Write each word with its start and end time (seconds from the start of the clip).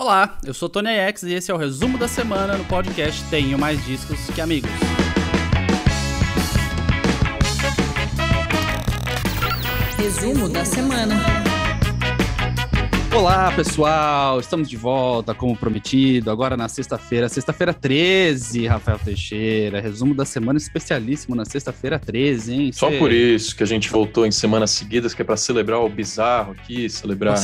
Olá, 0.00 0.38
eu 0.42 0.54
sou 0.54 0.66
Tony 0.66 0.88
X 0.88 1.24
e 1.24 1.34
esse 1.34 1.50
é 1.50 1.54
o 1.54 1.58
resumo 1.58 1.98
da 1.98 2.08
semana 2.08 2.56
no 2.56 2.64
podcast 2.64 3.22
Tenho 3.28 3.58
Mais 3.58 3.84
Discos 3.84 4.18
que 4.34 4.40
Amigos. 4.40 4.70
Resumo 9.98 10.48
da 10.48 10.64
semana. 10.64 11.39
Olá, 13.12 13.50
pessoal! 13.50 14.38
Estamos 14.38 14.68
de 14.68 14.76
volta, 14.76 15.34
como 15.34 15.56
prometido, 15.56 16.30
agora 16.30 16.56
na 16.56 16.68
sexta-feira, 16.68 17.28
sexta-feira 17.28 17.74
13, 17.74 18.66
Rafael 18.68 18.98
Teixeira. 18.98 19.80
Resumo 19.80 20.14
da 20.14 20.24
semana 20.24 20.58
especialíssimo 20.58 21.34
na 21.34 21.44
sexta-feira 21.44 21.98
13, 21.98 22.54
hein? 22.54 22.72
Só 22.72 22.88
Cê... 22.88 22.98
por 22.98 23.12
isso 23.12 23.54
que 23.56 23.64
a 23.64 23.66
gente 23.66 23.90
voltou 23.90 24.24
em 24.24 24.30
semanas 24.30 24.70
seguidas, 24.70 25.12
que 25.12 25.22
é 25.22 25.24
para 25.24 25.36
celebrar 25.36 25.80
o 25.80 25.88
bizarro 25.88 26.52
aqui, 26.52 26.88
celebrar. 26.88 27.38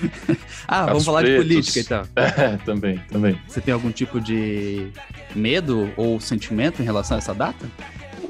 ah, 0.66 0.86
vamos 0.86 1.04
falar 1.04 1.22
pretos. 1.22 1.44
de 1.44 1.48
política 1.48 1.80
então. 1.80 2.02
É, 2.42 2.56
também, 2.64 2.98
também. 3.10 3.38
Você 3.46 3.60
tem 3.60 3.74
algum 3.74 3.90
tipo 3.92 4.18
de 4.18 4.88
medo 5.34 5.92
ou 5.96 6.18
sentimento 6.20 6.80
em 6.80 6.84
relação 6.84 7.16
a 7.16 7.18
essa 7.18 7.34
data? 7.34 7.66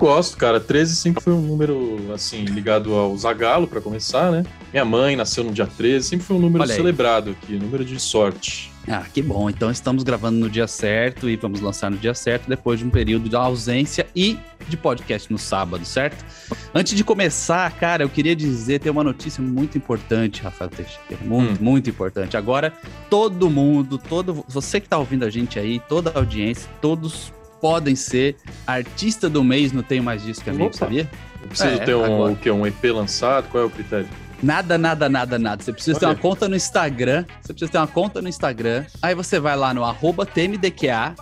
Gosto, 0.03 0.37
cara. 0.37 0.59
13 0.59 0.97
sempre 0.97 1.23
foi 1.23 1.33
um 1.33 1.41
número, 1.41 2.13
assim, 2.13 2.45
ligado 2.45 2.93
ao 2.93 3.17
Zagalo, 3.17 3.69
para 3.69 3.81
começar, 3.81 4.33
né? 4.33 4.45
Minha 4.73 4.85
mãe 4.85 5.15
nasceu 5.15 5.45
no 5.45 5.53
dia 5.53 5.67
13, 5.67 6.09
sempre 6.09 6.27
foi 6.27 6.37
um 6.37 6.41
número 6.41 6.67
celebrado 6.67 7.31
aqui, 7.31 7.55
número 7.55 7.85
de 7.85 8.01
sorte. 8.01 8.73
Ah, 8.89 9.05
que 9.15 9.23
bom. 9.23 9.49
Então 9.49 9.71
estamos 9.71 10.03
gravando 10.03 10.41
no 10.41 10.51
dia 10.51 10.67
certo 10.67 11.31
e 11.31 11.37
vamos 11.37 11.61
lançar 11.61 11.89
no 11.89 11.97
dia 11.97 12.15
certo, 12.15 12.49
depois 12.49 12.81
de 12.81 12.85
um 12.85 12.91
período 12.91 13.29
de 13.29 13.37
ausência 13.37 14.09
e 14.17 14.37
de 14.69 14.77
podcast 14.77 15.31
no 15.31 15.39
sábado, 15.39 15.85
certo? 15.85 16.25
Antes 16.75 16.97
de 16.97 17.05
começar, 17.05 17.71
cara, 17.71 18.03
eu 18.03 18.09
queria 18.09 18.35
dizer, 18.35 18.81
tem 18.81 18.91
uma 18.91 19.05
notícia 19.05 19.41
muito 19.41 19.79
importante, 19.79 20.43
Rafael 20.43 20.69
Teixeira, 20.69 21.23
muito, 21.25 21.63
hum. 21.63 21.65
muito 21.65 21.91
importante. 21.91 22.37
Agora, 22.37 22.73
todo 23.09 23.49
mundo, 23.49 23.99
todo 23.99 24.45
você 24.49 24.81
que 24.81 24.89
tá 24.89 24.99
ouvindo 24.99 25.25
a 25.25 25.31
gente 25.31 25.61
aí, 25.61 25.81
toda 25.89 26.11
a 26.11 26.19
audiência, 26.19 26.69
todos 26.81 27.33
podem 27.63 27.95
ser 27.95 28.35
artista 28.67 29.31
do 29.31 29.45
mês 29.45 29.71
no 29.71 29.85
Tenho 29.85 30.03
Mais 30.03 30.21
Disco 30.25 30.43
que 30.43 30.51
Amigo, 30.51 30.65
Opa. 30.65 30.79
sabia? 30.79 31.09
Eu 31.41 31.49
preciso 31.49 31.81
é, 31.81 31.85
ter 31.85 31.95
um, 31.95 32.33
o 32.33 32.37
quê? 32.37 32.51
um 32.51 32.67
EP 32.67 32.83
lançado? 32.93 33.49
Qual 33.49 33.63
é 33.63 33.67
o 33.67 33.71
critério? 33.71 34.09
Nada, 34.43 34.77
nada, 34.77 35.09
nada, 35.09 35.39
nada. 35.39 35.63
Você 35.63 35.73
precisa 35.73 35.97
Olha. 35.99 36.01
ter 36.01 36.07
uma 36.07 36.17
conta 36.17 36.49
no 36.49 36.57
Instagram. 36.57 37.25
Você 37.41 37.53
precisa 37.53 37.71
ter 37.71 37.79
uma 37.79 37.87
conta 37.87 38.21
no 38.21 38.29
Instagram. 38.29 38.85
Aí 39.01 39.15
você 39.15 39.39
vai 39.39 39.57
lá 39.57 39.73
no 39.73 39.85
arroba 39.85 40.27
TMDQA, 40.27 41.15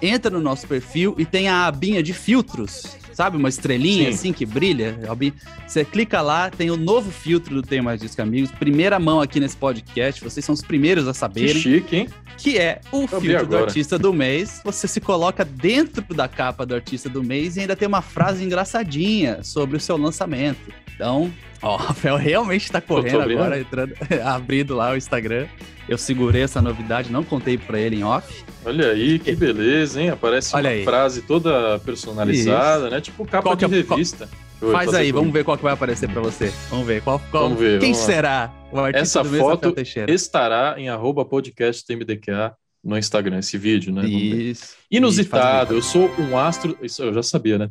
entra 0.00 0.30
no 0.30 0.40
nosso 0.40 0.68
perfil 0.68 1.16
e 1.18 1.26
tem 1.26 1.48
a 1.48 1.66
abinha 1.66 2.00
de 2.00 2.14
filtros. 2.14 2.96
Sabe? 3.18 3.36
Uma 3.36 3.48
estrelinha 3.48 4.04
Sim. 4.04 4.14
assim 4.14 4.32
que 4.32 4.46
brilha. 4.46 4.96
Você 5.66 5.84
clica 5.84 6.22
lá, 6.22 6.50
tem 6.50 6.70
o 6.70 6.76
novo 6.76 7.10
filtro 7.10 7.52
do 7.52 7.62
Tenho 7.62 7.82
Mais 7.82 8.00
Disco 8.00 8.22
Amigos. 8.22 8.52
Primeira 8.52 8.96
mão 9.00 9.20
aqui 9.20 9.40
nesse 9.40 9.56
podcast. 9.56 10.22
Vocês 10.22 10.46
são 10.46 10.52
os 10.52 10.62
primeiros 10.62 11.08
a 11.08 11.12
saberem. 11.12 11.54
Que 11.54 11.58
chique, 11.60 11.96
hein? 11.96 12.08
que 12.36 12.56
é 12.56 12.80
o 12.92 13.08
Eu 13.10 13.20
filtro 13.20 13.46
do 13.48 13.58
artista 13.58 13.98
do 13.98 14.12
mês. 14.12 14.60
Você 14.64 14.86
se 14.86 15.00
coloca 15.00 15.44
dentro 15.44 16.14
da 16.14 16.28
capa 16.28 16.64
do 16.64 16.76
artista 16.76 17.08
do 17.08 17.20
mês 17.20 17.56
e 17.56 17.60
ainda 17.62 17.74
tem 17.74 17.88
uma 17.88 18.02
frase 18.02 18.44
engraçadinha 18.44 19.42
sobre 19.42 19.76
o 19.76 19.80
seu 19.80 19.96
lançamento. 19.96 20.72
Então, 20.94 21.28
ó, 21.62 21.74
o 21.74 21.76
Rafael 21.76 22.16
realmente 22.16 22.64
está 22.64 22.80
correndo 22.80 23.22
agora, 23.22 23.58
entrando, 23.58 23.94
abrindo 24.24 24.74
lá 24.74 24.92
o 24.92 24.96
Instagram. 24.96 25.46
Eu 25.88 25.96
segurei 25.96 26.42
essa 26.42 26.60
novidade, 26.60 27.10
não 27.10 27.24
contei 27.24 27.56
para 27.56 27.80
ele 27.80 27.96
em 27.96 28.04
off. 28.04 28.44
Olha 28.64 28.90
aí, 28.90 29.18
que 29.18 29.34
beleza, 29.34 30.02
hein? 30.02 30.10
Aparece 30.10 30.54
Olha 30.54 30.68
uma 30.68 30.76
aí. 30.76 30.84
frase 30.84 31.22
toda 31.22 31.78
personalizada, 31.78 32.84
Isso. 32.84 32.90
né? 32.90 33.00
Tipo 33.00 33.24
capa 33.24 33.42
qual 33.42 33.56
de 33.56 33.64
é, 33.64 33.68
revista. 33.68 34.28
Qual... 34.60 34.72
Faz 34.72 34.92
aí, 34.92 35.10
vamos 35.10 35.32
ver 35.32 35.44
qual 35.44 35.56
que 35.56 35.62
vai 35.62 35.72
aparecer 35.72 36.08
para 36.10 36.20
você. 36.20 36.52
Vamos 36.68 36.86
ver 36.86 37.00
qual, 37.00 37.18
qual... 37.30 37.44
Vamos 37.44 37.58
ver, 37.58 37.80
quem 37.80 37.92
vamos 37.92 38.06
será 38.06 38.52
o 38.70 38.78
artista 38.78 39.20
Essa 39.20 39.24
foto 39.24 39.74
estará 40.08 40.74
em 40.76 40.90
arroba 40.90 41.24
podcast 41.24 41.86
TMDQA 41.86 42.54
no 42.82 42.96
Instagram, 42.96 43.38
esse 43.38 43.58
vídeo, 43.58 43.92
né? 43.92 44.06
Isso. 44.06 44.74
Inusitado, 44.90 45.74
eu 45.74 45.82
sou 45.82 46.10
um 46.18 46.38
astro, 46.38 46.76
isso 46.82 47.02
eu 47.02 47.12
já 47.12 47.22
sabia, 47.22 47.58
né? 47.58 47.68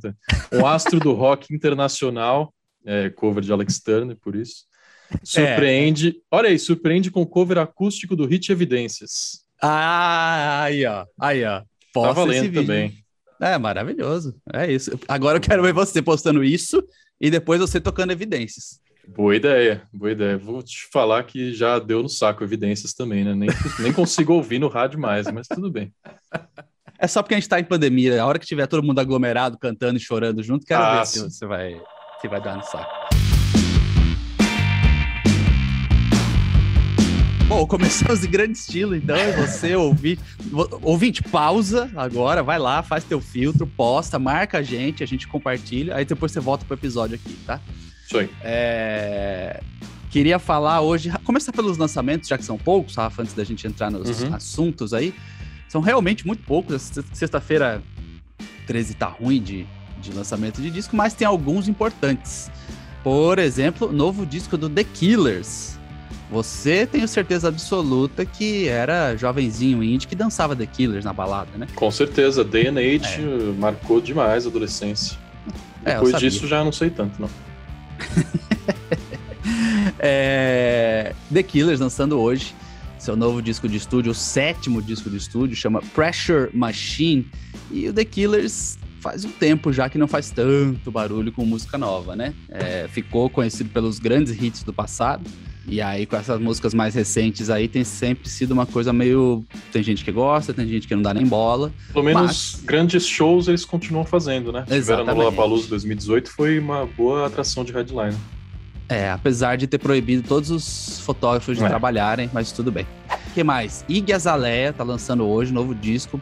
Um 0.52 0.66
astro 0.66 1.00
do 1.00 1.14
rock 1.14 1.54
internacional, 1.54 2.54
é, 2.88 3.10
cover 3.10 3.44
de 3.44 3.52
Alex 3.52 3.80
Turner, 3.80 4.16
por 4.16 4.36
isso. 4.36 4.64
Surpreende, 5.24 6.10
é. 6.10 6.14
olha 6.32 6.50
aí, 6.50 6.58
surpreende 6.58 7.12
com 7.12 7.26
cover 7.26 7.58
acústico 7.58 8.16
do 8.16 8.26
Hit 8.26 8.52
Evidências. 8.52 9.46
Ah, 9.62 10.64
aí 10.64 10.86
ó, 10.86 11.06
aí 11.20 11.44
ó. 11.44 11.64
Posta 11.94 12.14
tá 12.14 12.20
valendo 12.22 12.54
também. 12.54 12.94
É 13.40 13.58
maravilhoso, 13.58 14.36
é 14.54 14.72
isso. 14.72 15.00
Agora 15.08 15.38
eu 15.38 15.42
quero 15.42 15.64
ver 15.64 15.74
você 15.74 16.02
postando 16.02 16.44
isso 16.44 16.84
e 17.20 17.30
depois 17.30 17.60
você 17.60 17.80
tocando 17.80 18.12
evidências. 18.12 18.82
Boa 19.08 19.36
ideia, 19.36 19.88
boa 19.94 20.12
ideia. 20.12 20.38
Vou 20.38 20.62
te 20.62 20.86
falar 20.92 21.24
que 21.24 21.54
já 21.54 21.80
deu 21.80 22.04
no 22.04 22.10
saco 22.10 22.44
evidências 22.44 22.94
também, 22.94 23.24
né? 23.24 23.34
Nem, 23.34 23.50
nem 23.80 23.94
consigo 23.94 24.34
ouvir 24.34 24.60
no 24.60 24.68
rádio 24.68 25.00
mais, 25.00 25.32
mas 25.32 25.48
tudo 25.48 25.72
bem. 25.72 25.94
É 27.00 27.08
só 27.08 27.22
porque 27.22 27.36
a 27.36 27.40
gente 27.40 27.48
tá 27.48 27.60
em 27.60 27.64
pandemia. 27.64 28.22
A 28.22 28.26
hora 28.26 28.38
que 28.38 28.46
tiver 28.46 28.68
todo 28.68 28.84
mundo 28.84 29.00
aglomerado, 29.00 29.58
cantando 29.58 29.98
e 29.98 30.02
chorando 30.02 30.44
junto, 30.44 30.66
quero 30.66 30.84
ah, 30.84 31.00
ver 31.00 31.06
sim. 31.06 31.20
se 31.20 31.38
você 31.38 31.46
vai, 31.46 31.82
se 32.28 32.30
vai 32.30 32.42
dar 32.42 32.58
no 32.58 32.64
saco. 32.64 32.92
Bom, 37.48 37.66
começamos 37.66 38.26
em 38.26 38.30
grande 38.30 38.58
estilo, 38.58 38.96
então. 38.96 39.16
Você 39.38 39.74
ouvir, 39.74 40.20
ouvinte, 40.82 41.24
pausa 41.24 41.90
agora, 41.96 42.44
vai 42.44 42.60
lá, 42.60 42.84
faz 42.84 43.06
teu 43.06 43.22
filtro, 43.22 43.66
posta, 43.66 44.20
marca 44.20 44.58
a 44.58 44.62
gente, 44.62 45.02
a 45.02 45.08
gente 45.08 45.28
compartilha, 45.28 45.96
aí 45.96 46.04
depois 46.04 46.34
você 46.34 46.42
volta 46.42 46.66
pro 46.66 46.76
episódio 46.76 47.16
aqui, 47.16 47.34
tá? 47.46 47.62
Isso 48.06 48.18
aí. 48.18 48.30
É... 48.42 49.62
Queria 50.10 50.40
falar 50.40 50.82
hoje, 50.82 51.10
começar 51.24 51.54
pelos 51.54 51.78
lançamentos, 51.78 52.28
já 52.28 52.38
que 52.38 52.44
são 52.44 52.58
poucos, 52.58 52.96
Rafa, 52.96 53.22
antes 53.22 53.34
da 53.34 53.44
gente 53.44 53.66
entrar 53.66 53.90
nos 53.90 54.22
uhum. 54.22 54.36
assuntos 54.36 54.94
aí. 54.94 55.14
São 55.70 55.82
realmente 55.82 56.26
muito 56.26 56.44
poucos. 56.44 56.92
Sexta-feira 57.14 57.82
13 58.66 58.94
tá 58.96 59.08
ruim 59.08 59.42
de, 59.42 59.68
de 60.10 60.18
lançamento 60.18 60.62
de 60.62 60.70
disco, 60.70 60.96
mas 60.96 61.14
tem 61.14 61.28
alguns 61.28 61.68
importantes. 61.68 62.52
Por 63.04 63.40
exemplo, 63.40 63.92
novo 63.92 64.26
disco 64.26 64.58
do 64.58 64.70
The 64.70 64.84
Killers, 64.84 65.78
você 66.30 66.86
tenho 66.86 67.08
certeza 67.08 67.48
absoluta 67.48 68.26
que 68.26 68.68
era 68.68 69.16
jovenzinho 69.16 69.84
indie 69.84 70.08
que 70.08 70.16
dançava 70.16 70.56
The 70.56 70.66
Killers 70.66 71.06
na 71.06 71.14
balada, 71.14 71.50
né? 71.58 71.68
Com 71.76 71.90
certeza, 71.90 72.44
Day 72.44 72.68
and 72.68 72.78
Age 72.78 73.22
é. 73.22 73.60
marcou 73.60 74.02
demais 74.02 74.46
a 74.46 74.50
adolescência. 74.50 75.18
É, 75.86 75.94
Depois 75.94 76.18
disso 76.18 76.48
já 76.48 76.64
não 76.64 76.72
sei 76.72 76.90
tanto, 76.90 77.22
não. 77.22 77.30
é... 80.00 81.14
The 81.32 81.44
Killers 81.44 81.80
lançando 81.80 82.20
hoje 82.20 82.54
seu 83.08 83.16
novo 83.16 83.42
disco 83.42 83.70
de 83.70 83.78
estúdio, 83.78 84.12
o 84.12 84.16
sétimo 84.16 84.82
disco 84.82 85.10
de 85.10 85.16
estúdio, 85.16 85.56
chama 85.56 85.82
Pressure 85.94 86.50
Machine. 86.54 87.26
E 87.72 87.88
o 87.88 87.94
The 87.94 88.04
Killers 88.04 88.78
faz 89.00 89.26
um 89.26 89.32
tempo 89.32 89.72
já 89.72 89.90
que 89.90 89.98
não 89.98 90.08
faz 90.08 90.30
tanto 90.30 90.92
barulho 90.92 91.32
com 91.32 91.46
música 91.46 91.78
nova, 91.78 92.16
né? 92.16 92.34
É, 92.50 92.88
ficou 92.88 93.30
conhecido 93.30 93.70
pelos 93.70 94.00
grandes 94.00 94.42
hits 94.42 94.64
do 94.64 94.74
passado 94.74 95.24
e 95.70 95.82
aí, 95.82 96.06
com 96.06 96.16
essas 96.16 96.40
músicas 96.40 96.74
mais 96.74 96.96
recentes 96.96 97.50
aí, 97.50 97.68
tem 97.68 97.84
sempre 97.84 98.30
sido 98.30 98.52
uma 98.52 98.66
coisa 98.66 98.94
meio. 98.94 99.44
Tem 99.72 99.84
gente 99.84 100.04
que 100.04 100.12
gosta, 100.14 100.54
tem 100.54 100.66
gente 100.66 100.88
que 100.88 100.96
não 100.96 101.02
dá 101.02 101.14
nem 101.14 101.26
bola. 101.26 101.74
Pelo 101.92 102.06
menos 102.06 102.22
mas... 102.22 102.64
grandes 102.64 103.06
shows 103.06 103.50
eles 103.50 103.66
continuam 103.66 104.06
fazendo, 104.06 104.54
né? 104.54 104.64
Tiveram 104.66 105.06
no 105.06 105.14
Lollapalooza 105.14 105.68
2018, 105.68 106.30
foi 106.30 106.58
uma 106.58 106.86
boa 106.86 107.28
atração 107.28 107.66
de 107.66 107.74
headline. 107.74 108.16
É, 108.88 109.12
apesar 109.12 109.58
de 109.58 109.68
ter 109.68 109.78
proibido 109.78 110.26
todos 110.26 110.50
os 110.50 111.02
fotógrafos 111.02 111.58
de 111.58 111.64
é. 111.66 111.68
trabalharem, 111.68 112.30
mas 112.34 112.54
tudo 112.54 112.72
bem. 112.72 112.88
O 113.30 113.34
que 113.34 113.44
mais? 113.44 113.84
Iggy 113.90 114.14
Azalea 114.14 114.72
tá 114.72 114.86
lançando 114.86 115.26
hoje 115.26 115.52
novo 115.52 115.76
disco, 115.76 116.22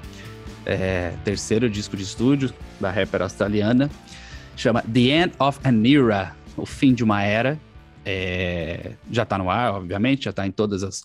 é, 0.66 1.14
terceiro 1.24 1.70
disco 1.70 1.96
de 1.96 2.04
estúdio 2.04 2.54
da 2.80 2.90
rapper 2.92 3.22
australiana, 3.22 3.90
chama 4.56 4.82
The 4.82 5.00
End 5.00 5.34
of 5.40 5.60
an 5.64 5.84
Era, 5.86 6.36
o 6.58 6.66
fim 6.66 6.94
de 6.94 7.04
uma 7.04 7.24
era. 7.24 7.60
É, 8.04 8.94
já 9.12 9.24
está 9.24 9.38
no 9.38 9.50
ar, 9.50 9.74
obviamente, 9.74 10.26
já 10.26 10.30
está 10.30 10.46
em 10.46 10.52
todas 10.52 10.84
as 10.84 11.04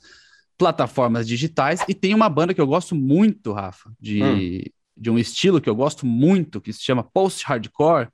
plataformas 0.58 1.26
digitais. 1.26 1.80
E 1.88 1.94
tem 1.94 2.14
uma 2.14 2.28
banda 2.28 2.52
que 2.52 2.60
eu 2.60 2.66
gosto 2.66 2.94
muito, 2.94 3.52
Rafa, 3.52 3.90
de, 3.98 4.22
hum. 4.22 4.60
de 4.96 5.10
um 5.10 5.18
estilo 5.18 5.60
que 5.60 5.68
eu 5.68 5.74
gosto 5.74 6.04
muito, 6.04 6.60
que 6.60 6.72
se 6.72 6.82
chama 6.82 7.02
post-hardcore. 7.02 8.08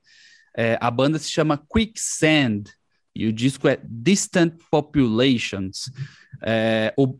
É, 0.55 0.77
a 0.81 0.89
banda 0.89 1.19
se 1.19 1.29
chama 1.29 1.61
Quicksand 1.71 2.63
e 3.13 3.27
o 3.27 3.33
disco 3.33 3.67
é 3.67 3.79
Distant 3.83 4.53
Populations. 4.71 5.91
É, 6.41 6.93
o, 6.97 7.17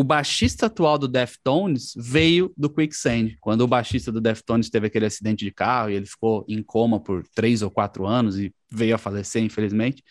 o 0.00 0.04
baixista 0.04 0.66
atual 0.66 0.96
do 0.96 1.06
Deftones 1.06 1.92
veio 1.96 2.52
do 2.56 2.70
Quicksand. 2.70 3.36
Quando 3.40 3.60
o 3.60 3.66
baixista 3.66 4.10
do 4.10 4.20
Deftones 4.20 4.70
teve 4.70 4.86
aquele 4.86 5.06
acidente 5.06 5.44
de 5.44 5.50
carro 5.50 5.90
e 5.90 5.94
ele 5.94 6.06
ficou 6.06 6.44
em 6.48 6.62
coma 6.62 6.98
por 6.98 7.22
três 7.34 7.60
ou 7.60 7.70
quatro 7.70 8.06
anos 8.06 8.38
e 8.38 8.54
veio 8.70 8.94
a 8.94 8.98
falecer, 8.98 9.42
infelizmente 9.42 10.02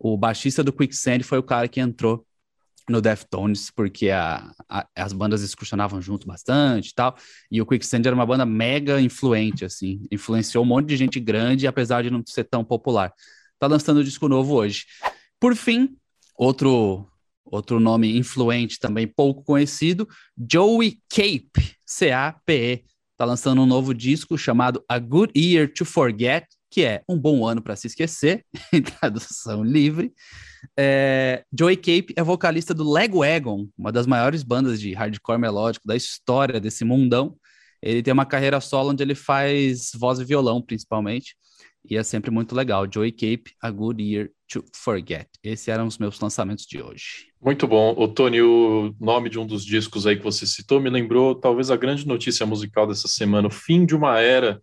o 0.00 0.16
baixista 0.16 0.64
do 0.64 0.72
Quicksand 0.72 1.22
foi 1.22 1.38
o 1.38 1.42
cara 1.42 1.68
que 1.68 1.78
entrou 1.78 2.26
no 2.88 3.02
Deftones, 3.02 3.70
porque 3.70 4.08
a, 4.08 4.50
a, 4.66 4.88
as 4.96 5.12
bandas 5.12 5.42
excursionavam 5.42 6.00
junto 6.00 6.26
bastante 6.26 6.88
e 6.88 6.94
tal, 6.94 7.14
e 7.50 7.60
o 7.60 7.66
Quicksand 7.66 8.00
era 8.06 8.14
uma 8.14 8.24
banda 8.24 8.46
mega 8.46 9.00
influente, 9.00 9.64
assim, 9.64 10.02
influenciou 10.10 10.64
um 10.64 10.66
monte 10.66 10.88
de 10.88 10.96
gente 10.96 11.20
grande, 11.20 11.66
apesar 11.66 12.02
de 12.02 12.10
não 12.10 12.22
ser 12.26 12.44
tão 12.44 12.64
popular. 12.64 13.12
Tá 13.58 13.66
lançando 13.66 14.00
um 14.00 14.02
disco 14.02 14.26
novo 14.26 14.54
hoje. 14.54 14.86
Por 15.38 15.54
fim, 15.54 15.94
outro 16.34 17.06
outro 17.44 17.80
nome 17.80 18.16
influente 18.16 18.78
também 18.78 19.06
pouco 19.06 19.42
conhecido, 19.42 20.08
Joey 20.50 20.98
Cape, 21.08 21.76
C-A-P-E, 21.86 22.84
está 23.12 23.24
lançando 23.24 23.60
um 23.60 23.66
novo 23.66 23.92
disco 23.92 24.38
chamado 24.38 24.82
A 24.88 24.98
Good 24.98 25.32
Year 25.38 25.70
to 25.72 25.84
Forget, 25.84 26.46
que 26.70 26.84
é 26.84 27.02
um 27.08 27.18
bom 27.18 27.46
ano 27.46 27.60
para 27.60 27.76
se 27.76 27.86
esquecer, 27.86 28.44
em 28.72 28.80
tradução 28.80 29.62
livre. 29.62 30.12
É, 30.78 31.44
Joey 31.56 31.76
Cape 31.76 32.14
é 32.16 32.22
vocalista 32.22 32.72
do 32.72 32.84
Lagwagon, 32.84 33.68
uma 33.76 33.90
das 33.90 34.06
maiores 34.06 34.42
bandas 34.42 34.80
de 34.80 34.94
hardcore 34.94 35.38
melódico 35.38 35.86
da 35.86 35.96
história 35.96 36.60
desse 36.60 36.84
mundão. 36.84 37.36
Ele 37.82 38.02
tem 38.02 38.12
uma 38.12 38.26
carreira 38.26 38.60
solo 38.60 38.90
onde 38.90 39.02
ele 39.02 39.14
faz 39.14 39.90
voz 39.94 40.18
e 40.18 40.24
violão, 40.24 40.62
principalmente, 40.62 41.34
e 41.88 41.96
é 41.96 42.02
sempre 42.02 42.30
muito 42.30 42.54
legal. 42.54 42.86
Joey 42.92 43.12
Cape, 43.12 43.52
A 43.60 43.70
Good 43.70 44.02
Year 44.02 44.30
to 44.48 44.64
Forget. 44.74 45.28
Esses 45.42 45.68
eram 45.68 45.86
os 45.86 45.98
meus 45.98 46.18
lançamentos 46.20 46.66
de 46.66 46.82
hoje. 46.82 47.30
Muito 47.40 47.66
bom. 47.66 47.94
O 47.96 48.06
Tony, 48.08 48.42
o 48.42 48.94
nome 49.00 49.30
de 49.30 49.38
um 49.38 49.46
dos 49.46 49.64
discos 49.64 50.06
aí 50.06 50.16
que 50.16 50.24
você 50.24 50.46
citou 50.46 50.80
me 50.80 50.90
lembrou 50.90 51.34
talvez 51.34 51.70
a 51.70 51.76
grande 51.76 52.06
notícia 52.06 52.44
musical 52.44 52.86
dessa 52.86 53.08
semana, 53.08 53.48
o 53.48 53.50
fim 53.50 53.86
de 53.86 53.94
uma 53.94 54.20
era 54.20 54.60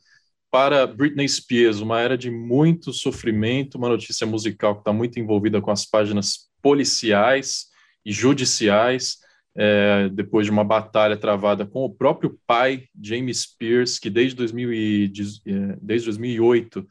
para 0.52 0.88
Britney 0.88 1.28
Spears, 1.28 1.80
uma 1.80 2.00
era 2.00 2.18
de 2.18 2.31
muito 2.31 2.94
sofrimento, 2.94 3.78
uma 3.78 3.90
notícia 3.90 4.25
musical 4.25 4.75
que 4.75 4.81
está 4.81 4.94
muito 4.94 5.19
envolvida 5.19 5.62
com 5.62 5.72
as 5.72 5.86
páginas 5.86 6.50
policiais 6.62 7.66
e 8.06 8.12
judiciais, 8.12 9.18
é, 9.57 10.07
depois 10.09 10.45
de 10.45 10.51
uma 10.51 10.63
batalha 10.63 11.18
travada 11.18 11.65
com 11.65 11.83
o 11.83 11.89
próprio 11.89 12.39
pai, 12.45 12.86
James 13.01 13.42
Spears, 13.42 13.98
que 13.98 14.07
desde, 14.07 14.36
2000 14.36 14.71
e, 14.71 15.12
é, 15.48 15.77
desde 15.81 16.06
2008 16.06 16.88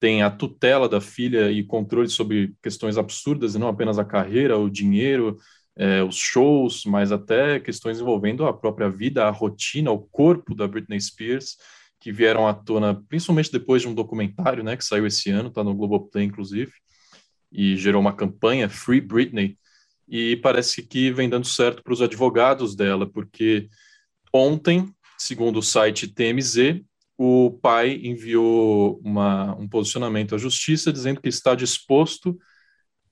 tem 0.00 0.22
a 0.22 0.30
tutela 0.30 0.88
da 0.88 1.00
filha 1.00 1.50
e 1.50 1.62
controle 1.62 2.08
sobre 2.08 2.54
questões 2.62 2.96
absurdas, 2.96 3.54
e 3.54 3.58
não 3.58 3.68
apenas 3.68 3.98
a 3.98 4.04
carreira, 4.04 4.58
o 4.58 4.70
dinheiro, 4.70 5.36
é, 5.76 6.02
os 6.02 6.16
shows, 6.16 6.84
mas 6.86 7.12
até 7.12 7.60
questões 7.60 8.00
envolvendo 8.00 8.46
a 8.46 8.52
própria 8.52 8.88
vida, 8.88 9.26
a 9.26 9.30
rotina, 9.30 9.90
o 9.90 9.98
corpo 9.98 10.54
da 10.54 10.66
Britney 10.66 11.00
Spears, 11.00 11.56
que 12.00 12.10
vieram 12.12 12.46
à 12.46 12.54
tona 12.54 13.02
principalmente 13.08 13.52
depois 13.52 13.82
de 13.82 13.88
um 13.88 13.94
documentário 13.94 14.64
né, 14.64 14.76
que 14.76 14.84
saiu 14.84 15.06
esse 15.06 15.30
ano, 15.30 15.48
está 15.48 15.62
no 15.62 15.74
Globoplay, 15.74 16.24
inclusive, 16.24 16.72
e 17.52 17.76
gerou 17.76 18.00
uma 18.00 18.12
campanha, 18.14 18.68
Free 18.68 19.00
Britney, 19.00 19.58
e 20.08 20.36
parece 20.36 20.82
que 20.82 21.10
vem 21.10 21.28
dando 21.28 21.46
certo 21.46 21.82
para 21.82 21.92
os 21.92 22.02
advogados 22.02 22.74
dela, 22.74 23.06
porque 23.10 23.68
ontem, 24.32 24.88
segundo 25.18 25.58
o 25.58 25.62
site 25.62 26.06
TMZ, 26.06 26.82
o 27.18 27.58
pai 27.62 28.00
enviou 28.02 29.00
uma, 29.02 29.54
um 29.56 29.68
posicionamento 29.68 30.34
à 30.34 30.38
justiça 30.38 30.92
dizendo 30.92 31.20
que 31.20 31.28
está 31.28 31.54
disposto, 31.54 32.38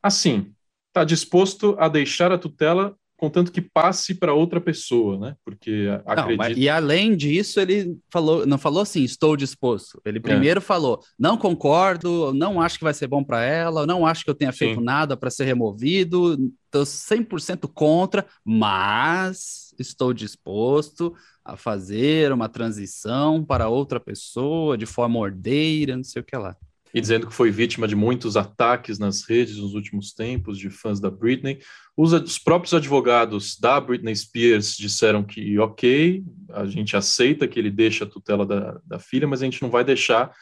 assim, 0.02 0.54
está 0.88 1.04
disposto 1.04 1.74
a 1.78 1.88
deixar 1.88 2.30
a 2.30 2.38
tutela 2.38 2.96
contanto 3.24 3.50
que 3.50 3.60
passe 3.60 4.14
para 4.14 4.34
outra 4.34 4.60
pessoa, 4.60 5.18
né? 5.18 5.36
Porque 5.44 5.88
acredita... 6.04 6.48
Não, 6.50 6.56
e 6.58 6.68
além 6.68 7.16
disso, 7.16 7.58
ele 7.58 7.96
falou, 8.12 8.46
não 8.46 8.58
falou 8.58 8.82
assim, 8.82 9.02
estou 9.02 9.36
disposto. 9.36 10.00
Ele 10.04 10.18
é. 10.18 10.20
primeiro 10.20 10.58
é. 10.58 10.60
falou, 10.60 11.00
não 11.18 11.38
concordo, 11.38 12.32
não 12.34 12.60
acho 12.60 12.76
que 12.78 12.84
vai 12.84 12.92
ser 12.92 13.06
bom 13.06 13.24
para 13.24 13.42
ela, 13.42 13.86
não 13.86 14.06
acho 14.06 14.24
que 14.24 14.30
eu 14.30 14.34
tenha 14.34 14.52
feito 14.52 14.78
Sim. 14.78 14.84
nada 14.84 15.16
para 15.16 15.30
ser 15.30 15.44
removido, 15.44 16.34
estou 16.66 16.82
100% 16.82 17.70
contra, 17.72 18.26
mas 18.44 19.74
estou 19.78 20.12
disposto 20.12 21.14
a 21.42 21.56
fazer 21.56 22.30
uma 22.30 22.48
transição 22.48 23.42
para 23.42 23.68
outra 23.68 23.98
pessoa 23.98 24.76
de 24.76 24.86
forma 24.86 25.18
ordeira, 25.18 25.96
não 25.96 26.04
sei 26.04 26.20
o 26.20 26.24
que 26.24 26.36
lá 26.36 26.54
e 26.94 27.00
dizendo 27.00 27.26
que 27.26 27.34
foi 27.34 27.50
vítima 27.50 27.88
de 27.88 27.96
muitos 27.96 28.36
ataques 28.36 29.00
nas 29.00 29.24
redes 29.28 29.56
nos 29.56 29.74
últimos 29.74 30.12
tempos 30.12 30.56
de 30.56 30.70
fãs 30.70 31.00
da 31.00 31.10
Britney. 31.10 31.58
Os, 31.96 32.12
os, 32.12 32.38
próprios 32.38 32.72
advogados 32.72 33.58
da 33.58 33.80
Britney 33.80 34.14
Spears 34.14 34.76
disseram 34.76 35.24
que, 35.24 35.58
ok, 35.58 36.22
a 36.50 36.64
gente 36.66 36.96
aceita 36.96 37.48
que 37.48 37.58
ele 37.58 37.70
deixe 37.70 38.04
a 38.04 38.06
tutela 38.06 38.46
da, 38.46 38.80
da 38.86 38.98
filha, 39.00 39.26
mas 39.26 39.42
a 39.42 39.44
gente 39.44 39.60
não 39.60 39.70
vai 39.70 39.82
deixar 39.82 40.32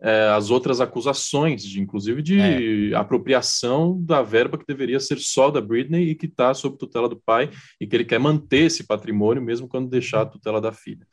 é, 0.00 0.32
as 0.34 0.50
outras 0.50 0.80
acusações, 0.80 1.62
de, 1.62 1.80
inclusive 1.80 2.22
de 2.22 2.92
é. 2.92 2.96
apropriação 2.96 4.02
da 4.02 4.20
verba 4.20 4.58
que 4.58 4.66
deveria 4.66 4.98
ser 4.98 5.18
só 5.18 5.48
da 5.48 5.60
Britney 5.60 6.10
e 6.10 6.14
que 6.16 6.26
está 6.26 6.52
sob 6.54 6.76
tutela 6.76 7.08
do 7.08 7.20
pai, 7.20 7.50
e 7.80 7.86
que 7.86 7.94
ele 7.94 8.04
quer 8.04 8.18
manter 8.18 8.64
esse 8.64 8.84
patrimônio 8.84 9.42
mesmo 9.42 9.68
quando 9.68 9.88
deixar 9.88 10.22
a 10.22 10.26
tutela 10.26 10.60
da 10.60 10.72
filha. 10.72 11.06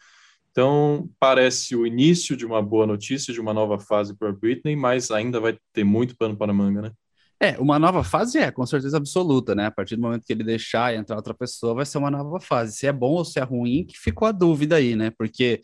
Então, 0.58 1.08
parece 1.20 1.76
o 1.76 1.86
início 1.86 2.36
de 2.36 2.44
uma 2.44 2.64
boa 2.64 2.88
notícia, 2.88 3.32
de 3.32 3.40
uma 3.40 3.54
nova 3.54 3.80
fase 3.80 4.18
para 4.18 4.32
Britney, 4.32 4.76
mas 4.76 5.12
ainda 5.12 5.40
vai 5.40 5.56
ter 5.72 5.84
muito 5.84 6.18
pano 6.18 6.36
para 6.36 6.52
manga, 6.52 6.82
né? 6.82 6.92
É, 7.40 7.60
uma 7.60 7.78
nova 7.78 8.04
fase 8.04 8.40
é, 8.40 8.50
com 8.50 8.66
certeza 8.66 8.98
absoluta, 8.98 9.54
né? 9.54 9.68
A 9.68 9.72
partir 9.72 9.96
do 9.96 10.02
momento 10.02 10.26
que 10.26 10.34
ele 10.34 10.44
deixar 10.44 10.92
e 10.92 10.98
entrar 10.98 11.16
outra 11.16 11.36
pessoa, 11.36 11.76
vai 11.76 11.86
ser 11.86 12.00
uma 12.00 12.10
nova 12.10 12.40
fase. 12.40 12.76
Se 12.76 12.88
é 12.88 12.92
bom 12.92 13.12
ou 13.12 13.24
se 13.24 13.40
é 13.40 13.44
ruim, 13.44 13.86
que 13.86 14.00
ficou 14.00 14.28
a 14.28 14.32
dúvida 14.32 14.78
aí, 14.78 14.96
né? 14.96 15.12
Porque 15.16 15.62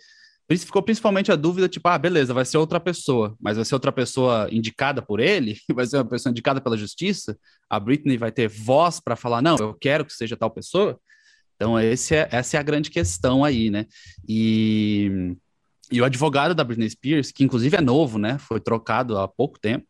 ficou 0.59 0.83
principalmente 0.83 1.31
a 1.31 1.35
dúvida, 1.35 1.67
tipo, 1.67 1.87
ah, 1.87 1.97
beleza, 1.97 2.31
vai 2.31 2.45
ser 2.45 2.59
outra 2.59 2.79
pessoa, 2.79 3.35
mas 3.41 3.55
vai 3.55 3.65
ser 3.65 3.73
outra 3.73 3.91
pessoa 3.91 4.47
indicada 4.51 5.01
por 5.01 5.19
ele, 5.19 5.57
vai 5.73 5.87
ser 5.87 5.97
uma 5.97 6.05
pessoa 6.05 6.29
indicada 6.29 6.61
pela 6.61 6.77
justiça, 6.77 7.35
a 7.67 7.79
Britney 7.79 8.15
vai 8.15 8.31
ter 8.31 8.47
voz 8.47 8.99
para 8.99 9.15
falar, 9.15 9.41
não, 9.41 9.55
eu 9.57 9.73
quero 9.73 10.05
que 10.05 10.13
seja 10.13 10.37
tal 10.37 10.51
pessoa. 10.51 10.99
Então, 11.63 11.79
esse 11.79 12.13
é, 12.13 12.27
essa 12.29 12.57
é 12.57 12.59
a 12.59 12.63
grande 12.63 12.91
questão 12.91 13.41
aí, 13.41 13.69
né? 13.69 13.85
E, 14.27 15.33
e 15.89 16.01
o 16.01 16.03
advogado 16.03 16.53
da 16.53 16.61
Britney 16.61 16.89
Spears, 16.89 17.31
que 17.31 17.41
inclusive 17.41 17.77
é 17.77 17.79
novo, 17.79 18.19
né? 18.19 18.37
Foi 18.37 18.59
trocado 18.59 19.17
há 19.17 19.29
pouco 19.29 19.57
tempo. 19.57 19.85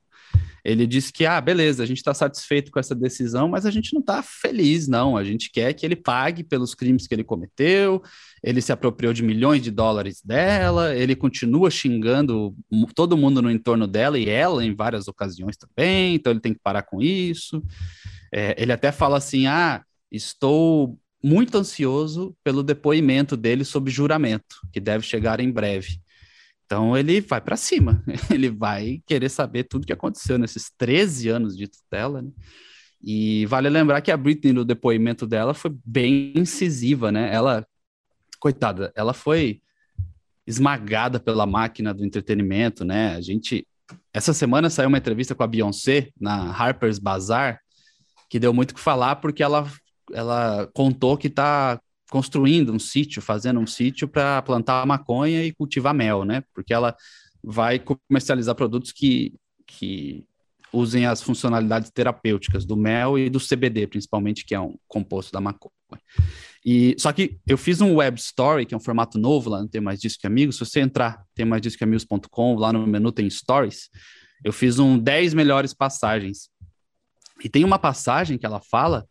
Ele 0.63 0.85
disse 0.85 1.11
que, 1.11 1.25
ah, 1.25 1.41
beleza, 1.41 1.81
a 1.81 1.85
gente 1.87 1.97
está 1.97 2.13
satisfeito 2.13 2.71
com 2.71 2.79
essa 2.79 2.93
decisão, 2.93 3.49
mas 3.49 3.65
a 3.65 3.71
gente 3.71 3.91
não 3.91 4.01
está 4.01 4.21
feliz, 4.21 4.87
não. 4.87 5.17
A 5.17 5.23
gente 5.23 5.51
quer 5.51 5.73
que 5.73 5.83
ele 5.83 5.95
pague 5.95 6.43
pelos 6.43 6.75
crimes 6.75 7.07
que 7.07 7.15
ele 7.15 7.23
cometeu, 7.23 8.03
ele 8.43 8.61
se 8.61 8.71
apropriou 8.71 9.11
de 9.11 9.23
milhões 9.23 9.63
de 9.63 9.71
dólares 9.71 10.21
dela, 10.23 10.95
ele 10.95 11.15
continua 11.15 11.71
xingando 11.71 12.55
todo 12.93 13.17
mundo 13.17 13.41
no 13.41 13.49
entorno 13.49 13.87
dela 13.87 14.19
e 14.19 14.29
ela 14.29 14.63
em 14.63 14.75
várias 14.75 15.07
ocasiões 15.07 15.57
também, 15.57 16.13
então 16.13 16.31
ele 16.31 16.39
tem 16.39 16.53
que 16.53 16.61
parar 16.63 16.83
com 16.83 17.01
isso. 17.01 17.63
É, 18.31 18.53
ele 18.61 18.71
até 18.71 18.91
fala 18.91 19.17
assim: 19.17 19.47
ah, 19.47 19.83
estou 20.11 20.97
muito 21.23 21.57
ansioso 21.57 22.35
pelo 22.43 22.61
depoimento 22.61 23.37
dele 23.37 23.63
sob 23.63 23.89
juramento, 23.89 24.57
que 24.71 24.79
deve 24.79 25.05
chegar 25.05 25.39
em 25.39 25.51
breve. 25.51 25.99
Então 26.65 26.97
ele 26.97 27.21
vai 27.21 27.39
para 27.39 27.55
cima, 27.55 28.03
ele 28.29 28.49
vai 28.49 29.01
querer 29.05 29.29
saber 29.29 29.63
tudo 29.63 29.87
que 29.87 29.93
aconteceu 29.93 30.37
nesses 30.37 30.71
13 30.77 31.29
anos 31.29 31.55
de 31.55 31.67
tutela, 31.67 32.21
né? 32.21 32.31
E 33.05 33.45
vale 33.47 33.69
lembrar 33.69 33.99
que 33.99 34.11
a 34.11 34.17
Britney, 34.17 34.53
no 34.53 34.63
depoimento 34.63 35.27
dela, 35.27 35.53
foi 35.53 35.75
bem 35.85 36.31
incisiva, 36.35 37.11
né? 37.11 37.33
Ela, 37.33 37.67
coitada, 38.39 38.93
ela 38.95 39.13
foi 39.13 39.61
esmagada 40.47 41.19
pela 41.19 41.45
máquina 41.45 41.93
do 41.93 42.05
entretenimento, 42.05 42.85
né? 42.85 43.15
A 43.15 43.21
gente. 43.21 43.67
Essa 44.13 44.33
semana 44.33 44.69
saiu 44.69 44.87
uma 44.87 44.97
entrevista 44.97 45.35
com 45.35 45.43
a 45.43 45.47
Beyoncé 45.47 46.11
na 46.19 46.49
Harper's 46.51 46.97
Bazaar, 46.97 47.59
que 48.29 48.39
deu 48.39 48.53
muito 48.53 48.71
o 48.71 48.75
que 48.75 48.79
falar, 48.79 49.17
porque 49.17 49.43
ela 49.43 49.69
ela 50.13 50.69
contou 50.73 51.17
que 51.17 51.27
está 51.27 51.79
construindo 52.09 52.71
um 52.71 52.79
sítio, 52.79 53.21
fazendo 53.21 53.59
um 53.59 53.67
sítio 53.67 54.07
para 54.07 54.41
plantar 54.41 54.85
maconha 54.85 55.43
e 55.43 55.51
cultivar 55.51 55.93
mel, 55.93 56.23
né? 56.23 56.43
Porque 56.53 56.73
ela 56.73 56.95
vai 57.43 57.79
comercializar 57.79 58.55
produtos 58.55 58.91
que, 58.91 59.33
que 59.65 60.25
usem 60.71 61.05
as 61.05 61.21
funcionalidades 61.21 61.91
terapêuticas 61.91 62.65
do 62.65 62.77
mel 62.77 63.17
e 63.17 63.29
do 63.29 63.39
CBD, 63.39 63.87
principalmente, 63.87 64.45
que 64.45 64.55
é 64.55 64.59
um 64.59 64.75
composto 64.87 65.31
da 65.31 65.41
maconha. 65.41 65.71
E 66.65 66.95
só 66.97 67.11
que 67.11 67.39
eu 67.45 67.57
fiz 67.57 67.81
um 67.81 67.95
web 67.95 68.19
story, 68.19 68.65
que 68.65 68.73
é 68.73 68.77
um 68.77 68.81
formato 68.81 69.17
novo 69.19 69.49
lá 69.49 69.61
no 69.61 69.67
Tem 69.67 69.81
Mais 69.81 69.99
Disco 69.99 70.21
que 70.21 70.27
Amigos. 70.27 70.57
Se 70.57 70.65
você 70.65 70.79
entrar 70.79 71.23
tem 71.35 71.45
mais 71.45 71.61
disco 71.61 71.83
amigos.com, 71.83 72.55
lá 72.55 72.71
no 72.71 72.87
menu 72.87 73.11
tem 73.11 73.29
stories. 73.29 73.89
Eu 74.43 74.53
fiz 74.53 74.79
um 74.79 74.97
10 74.97 75.33
melhores 75.33 75.73
passagens. 75.73 76.49
E 77.43 77.49
tem 77.49 77.63
uma 77.63 77.77
passagem 77.77 78.37
que 78.37 78.45
ela 78.45 78.61
fala 78.61 79.05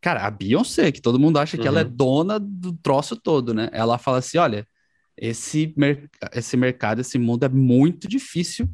Cara, 0.00 0.26
a 0.26 0.30
Beyoncé, 0.30 0.92
que 0.92 1.00
todo 1.00 1.18
mundo 1.18 1.38
acha 1.38 1.56
que 1.56 1.66
ela 1.66 1.80
é 1.80 1.84
uhum. 1.84 1.90
dona 1.90 2.38
do 2.38 2.72
troço 2.72 3.16
todo, 3.16 3.54
né? 3.54 3.68
Ela 3.72 3.98
fala 3.98 4.18
assim: 4.18 4.38
olha, 4.38 4.66
esse, 5.16 5.72
mer 5.76 6.08
esse 6.34 6.56
mercado, 6.56 7.00
esse 7.00 7.18
mundo 7.18 7.44
é 7.44 7.48
muito 7.48 8.08
difícil. 8.08 8.68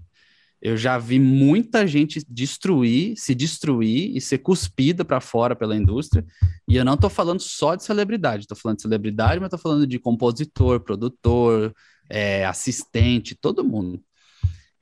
Eu 0.60 0.76
já 0.76 0.98
vi 0.98 1.20
muita 1.20 1.86
gente 1.86 2.20
destruir, 2.28 3.14
se 3.16 3.32
destruir 3.32 4.16
e 4.16 4.20
ser 4.20 4.38
cuspida 4.38 5.04
para 5.04 5.20
fora 5.20 5.54
pela 5.54 5.76
indústria. 5.76 6.24
E 6.66 6.76
eu 6.76 6.84
não 6.84 6.94
estou 6.94 7.08
falando 7.08 7.40
só 7.40 7.76
de 7.76 7.84
celebridade, 7.84 8.42
estou 8.42 8.56
falando 8.56 8.76
de 8.76 8.82
celebridade, 8.82 9.38
mas 9.38 9.46
estou 9.46 9.58
falando 9.58 9.86
de 9.86 9.98
compositor, 10.00 10.80
produtor, 10.80 11.72
é, 12.10 12.44
assistente, 12.44 13.36
todo 13.36 13.64
mundo. 13.64 14.02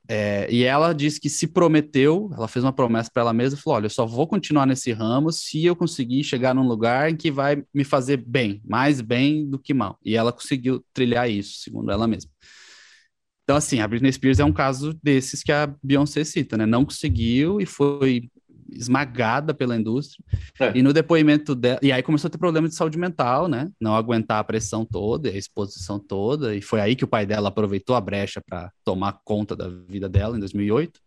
É, 0.09 0.47
e 0.49 0.63
ela 0.63 0.93
disse 0.93 1.19
que 1.19 1.29
se 1.29 1.47
prometeu, 1.47 2.29
ela 2.33 2.47
fez 2.47 2.63
uma 2.63 2.71
promessa 2.71 3.09
para 3.13 3.21
ela 3.21 3.33
mesma, 3.33 3.59
falou: 3.59 3.77
olha, 3.77 3.87
eu 3.87 3.89
só 3.89 4.05
vou 4.05 4.25
continuar 4.25 4.65
nesse 4.65 4.91
ramo 4.93 5.31
se 5.31 5.65
eu 5.65 5.75
conseguir 5.75 6.23
chegar 6.23 6.55
num 6.55 6.65
lugar 6.67 7.09
em 7.09 7.15
que 7.15 7.29
vai 7.29 7.63
me 7.73 7.83
fazer 7.83 8.17
bem, 8.17 8.61
mais 8.65 9.01
bem 9.01 9.49
do 9.49 9.59
que 9.59 9.73
mal. 9.73 9.99
E 10.03 10.15
ela 10.15 10.31
conseguiu 10.31 10.83
trilhar 10.93 11.29
isso, 11.29 11.59
segundo 11.59 11.91
ela 11.91 12.07
mesma. 12.07 12.31
Então, 13.43 13.55
assim, 13.55 13.79
a 13.79 13.87
Britney 13.87 14.11
Spears 14.11 14.39
é 14.39 14.45
um 14.45 14.51
caso 14.51 14.93
desses 15.01 15.41
que 15.41 15.51
a 15.51 15.73
Beyoncé 15.81 16.23
cita, 16.23 16.57
né? 16.57 16.65
Não 16.65 16.83
conseguiu 16.85 17.61
e 17.61 17.65
foi 17.65 18.29
esmagada 18.71 19.53
pela 19.53 19.75
indústria. 19.75 20.23
É. 20.59 20.77
E 20.77 20.81
no 20.81 20.93
depoimento 20.93 21.55
dela. 21.55 21.79
E 21.81 21.91
aí 21.91 22.01
começou 22.01 22.27
a 22.27 22.31
ter 22.31 22.37
problema 22.37 22.67
de 22.67 22.75
saúde 22.75 22.97
mental, 22.97 23.47
né? 23.47 23.69
Não 23.79 23.95
aguentar 23.95 24.39
a 24.39 24.43
pressão 24.43 24.85
toda, 24.85 25.29
a 25.29 25.37
exposição 25.37 25.99
toda. 25.99 26.55
E 26.55 26.61
foi 26.61 26.79
aí 26.79 26.95
que 26.95 27.03
o 27.03 27.07
pai 27.07 27.25
dela 27.25 27.49
aproveitou 27.49 27.95
a 27.95 28.01
brecha 28.01 28.41
para 28.45 28.71
tomar 28.83 29.19
conta 29.23 29.55
da 29.55 29.67
vida 29.67 30.09
dela 30.09 30.35
em 30.37 30.39
2008. 30.39 30.99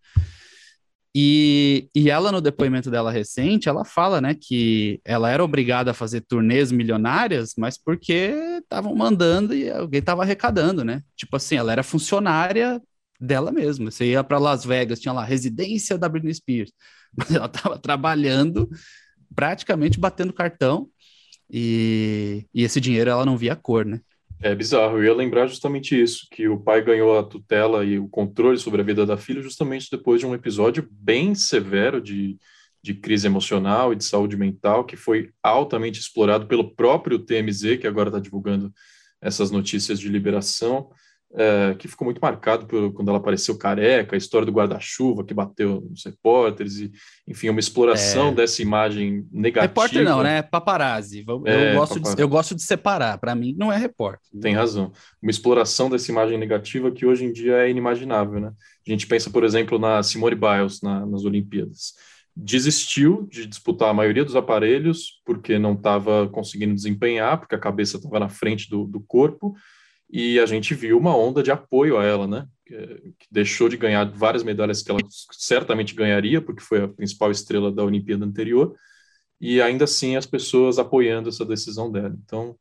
E, 1.15 1.89
e 1.93 2.09
ela, 2.09 2.31
no 2.31 2.41
depoimento 2.41 2.89
dela 2.89 3.11
recente, 3.11 3.69
ela 3.69 3.85
fala, 3.85 4.21
né, 4.21 4.37
que 4.41 5.01
ela 5.05 5.29
era 5.29 5.43
obrigada 5.43 5.91
a 5.91 5.95
fazer 5.95 6.21
turnês 6.21 6.71
milionárias, 6.71 7.55
mas 7.59 7.77
porque 7.77 8.33
estavam 8.63 8.95
mandando 8.95 9.53
e 9.53 9.69
alguém 9.69 9.99
estava 9.99 10.23
arrecadando, 10.23 10.85
né? 10.85 11.03
Tipo 11.17 11.37
assim, 11.37 11.57
ela 11.57 11.73
era 11.73 11.83
funcionária 11.83 12.81
dela 13.21 13.53
mesma. 13.53 13.91
Você 13.91 14.07
ia 14.07 14.25
para 14.25 14.39
Las 14.39 14.65
Vegas, 14.65 15.01
tinha 15.01 15.13
lá 15.13 15.25
residência 15.25 15.99
da 15.99 16.09
Britney 16.09 16.35
Spears, 16.35 16.73
mas 17.17 17.35
ela 17.35 17.47
estava 17.47 17.79
trabalhando, 17.79 18.69
praticamente 19.35 20.01
batendo 20.01 20.33
cartão, 20.33 20.89
e, 21.53 22.47
e 22.55 22.63
esse 22.63 22.81
dinheiro 22.81 23.11
ela 23.11 23.27
não 23.27 23.37
via 23.37 23.57
cor, 23.57 23.85
né? 23.85 24.01
É 24.43 24.55
bizarro, 24.55 24.97
eu 24.97 25.05
ia 25.05 25.15
lembrar 25.15 25.47
justamente 25.47 26.01
isso, 26.01 26.27
que 26.31 26.49
o 26.49 26.59
pai 26.59 26.83
ganhou 26.83 27.19
a 27.19 27.23
tutela 27.23 27.85
e 27.85 27.99
o 27.99 28.09
controle 28.09 28.57
sobre 28.57 28.81
a 28.81 28.85
vida 28.85 29.05
da 29.05 29.19
filha 29.19 29.43
justamente 29.43 29.89
depois 29.91 30.19
de 30.19 30.27
um 30.27 30.35
episódio 30.35 30.89
bem 30.91 31.35
severo 31.35 32.01
de, 32.01 32.39
de 32.83 32.95
crise 32.95 33.27
emocional 33.27 33.93
e 33.93 33.97
de 33.97 34.05
saúde 34.05 34.39
mental, 34.39 34.85
que 34.85 34.97
foi 34.97 35.31
altamente 35.43 36.01
explorado 36.01 36.47
pelo 36.47 36.75
próprio 36.75 37.19
TMZ, 37.19 37.77
que 37.79 37.87
agora 37.87 38.09
está 38.09 38.19
divulgando 38.19 38.73
essas 39.21 39.51
notícias 39.51 40.01
de 40.01 40.09
liberação 40.09 40.89
é, 41.35 41.75
que 41.79 41.87
ficou 41.87 42.05
muito 42.05 42.19
marcado 42.21 42.67
por, 42.67 42.93
quando 42.93 43.09
ela 43.09 43.19
apareceu 43.19 43.57
careca, 43.57 44.17
a 44.17 44.19
história 44.19 44.45
do 44.45 44.53
guarda-chuva 44.53 45.25
que 45.25 45.33
bateu 45.33 45.81
nos 45.89 46.05
repórteres, 46.05 46.79
e, 46.79 46.91
enfim, 47.29 47.49
uma 47.49 47.61
exploração 47.61 48.31
é... 48.31 48.35
dessa 48.35 48.61
imagem 48.63 49.27
negativa. 49.31 49.69
Repórter 49.69 50.05
não, 50.05 50.23
né? 50.23 50.43
Paparazzi. 50.43 51.25
Eu, 51.27 51.43
é, 51.47 51.75
gosto, 51.75 51.95
paparazzi. 51.95 52.17
De, 52.17 52.23
eu 52.23 52.29
gosto 52.29 52.55
de 52.55 52.63
separar, 52.63 53.19
para 53.19 53.35
mim 53.35 53.55
não 53.57 53.73
é 53.73 53.77
repórter. 53.77 54.29
Tem 54.41 54.55
razão. 54.55 54.93
Uma 55.23 55.31
exploração 55.31 55.89
dessa 55.89 56.11
imagem 56.11 56.37
negativa 56.37 56.91
que 56.91 57.07
hoje 57.07 57.25
em 57.25 57.33
dia 57.33 57.59
é 57.59 57.71
inimaginável, 57.71 58.41
né? 58.41 58.53
A 58.87 58.91
gente 58.91 59.07
pensa, 59.07 59.31
por 59.31 59.45
exemplo, 59.45 59.79
na 59.79 60.03
Simone 60.03 60.35
Biles 60.35 60.81
na, 60.83 61.07
nas 61.07 61.25
Olimpíadas. 61.25 61.95
Desistiu 62.35 63.29
de 63.31 63.47
disputar 63.47 63.91
a 63.91 63.95
maioria 63.95 64.25
dos 64.25 64.35
aparelhos 64.35 65.21
porque 65.25 65.59
não 65.59 65.75
estava 65.75 66.29
conseguindo 66.29 66.75
desempenhar, 66.75 67.39
porque 67.39 67.55
a 67.55 67.59
cabeça 67.59 67.99
estava 67.99 68.19
na 68.19 68.29
frente 68.29 68.69
do, 68.69 68.85
do 68.85 69.01
corpo, 69.01 69.55
e 70.13 70.41
a 70.41 70.47
gente 70.47 70.75
viu 70.75 70.99
uma 70.99 71.17
onda 71.17 71.43
de 71.43 71.51
apoio 71.51 71.97
a 71.97 72.05
ela, 72.05 72.27
né? 72.27 72.47
Que, 72.67 73.15
deixou 73.31 73.69
de 73.69 73.77
ganhar 73.77 74.05
várias 74.11 74.43
medalhas 74.43 74.83
que 74.83 74.91
ela 74.91 75.01
certamente 75.31 75.95
ganharia, 75.95 76.41
porque 76.41 76.63
foi 76.63 76.83
a 76.83 76.89
principal 76.89 77.31
estrela 77.31 77.71
da 77.71 77.85
Olimpíada 77.85 78.25
anterior, 78.25 78.75
e 79.41 79.63
ainda 79.63 79.85
assim 79.85 80.17
as 80.17 80.27
pessoas 80.27 80.79
apoiando 80.79 81.29
essa 81.29 81.45
decisão 81.45 81.91
dela. 81.91 82.15
Então, 82.25 82.57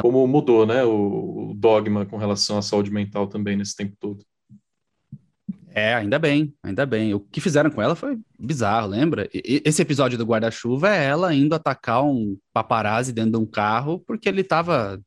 como 0.00 0.26
mudou, 0.26 0.66
né, 0.66 0.84
o, 0.84 1.54
dogma 1.56 2.04
com 2.04 2.16
relação 2.16 2.58
à 2.58 2.62
saúde 2.62 2.90
mental 2.90 3.26
também 3.26 3.56
nesse 3.56 3.74
tempo 3.74 3.96
todo. 3.98 4.24
É, 5.74 5.94
ainda 5.94 6.18
bem, 6.18 6.54
ainda 6.62 6.84
bem. 6.84 7.14
O 7.14 7.20
que 7.20 7.40
fizeram 7.40 7.70
com 7.70 7.80
ela 7.80 7.94
foi 7.94 8.18
bizarro, 8.38 8.88
lembra? 8.88 9.28
E, 9.32 9.62
esse 9.64 9.80
episódio 9.80 10.18
do 10.18 10.26
guarda-chuva 10.26 10.94
é 10.94 11.06
ela 11.06 11.34
indo 11.34 11.54
atacar 11.54 12.04
um 12.04 12.36
paparazzi 12.52 13.12
dentro 13.12 13.32
de 13.32 13.38
um 13.38 13.46
carro 13.46 13.98
porque 14.06 14.28
ele 14.28 14.42
estava 14.42 15.00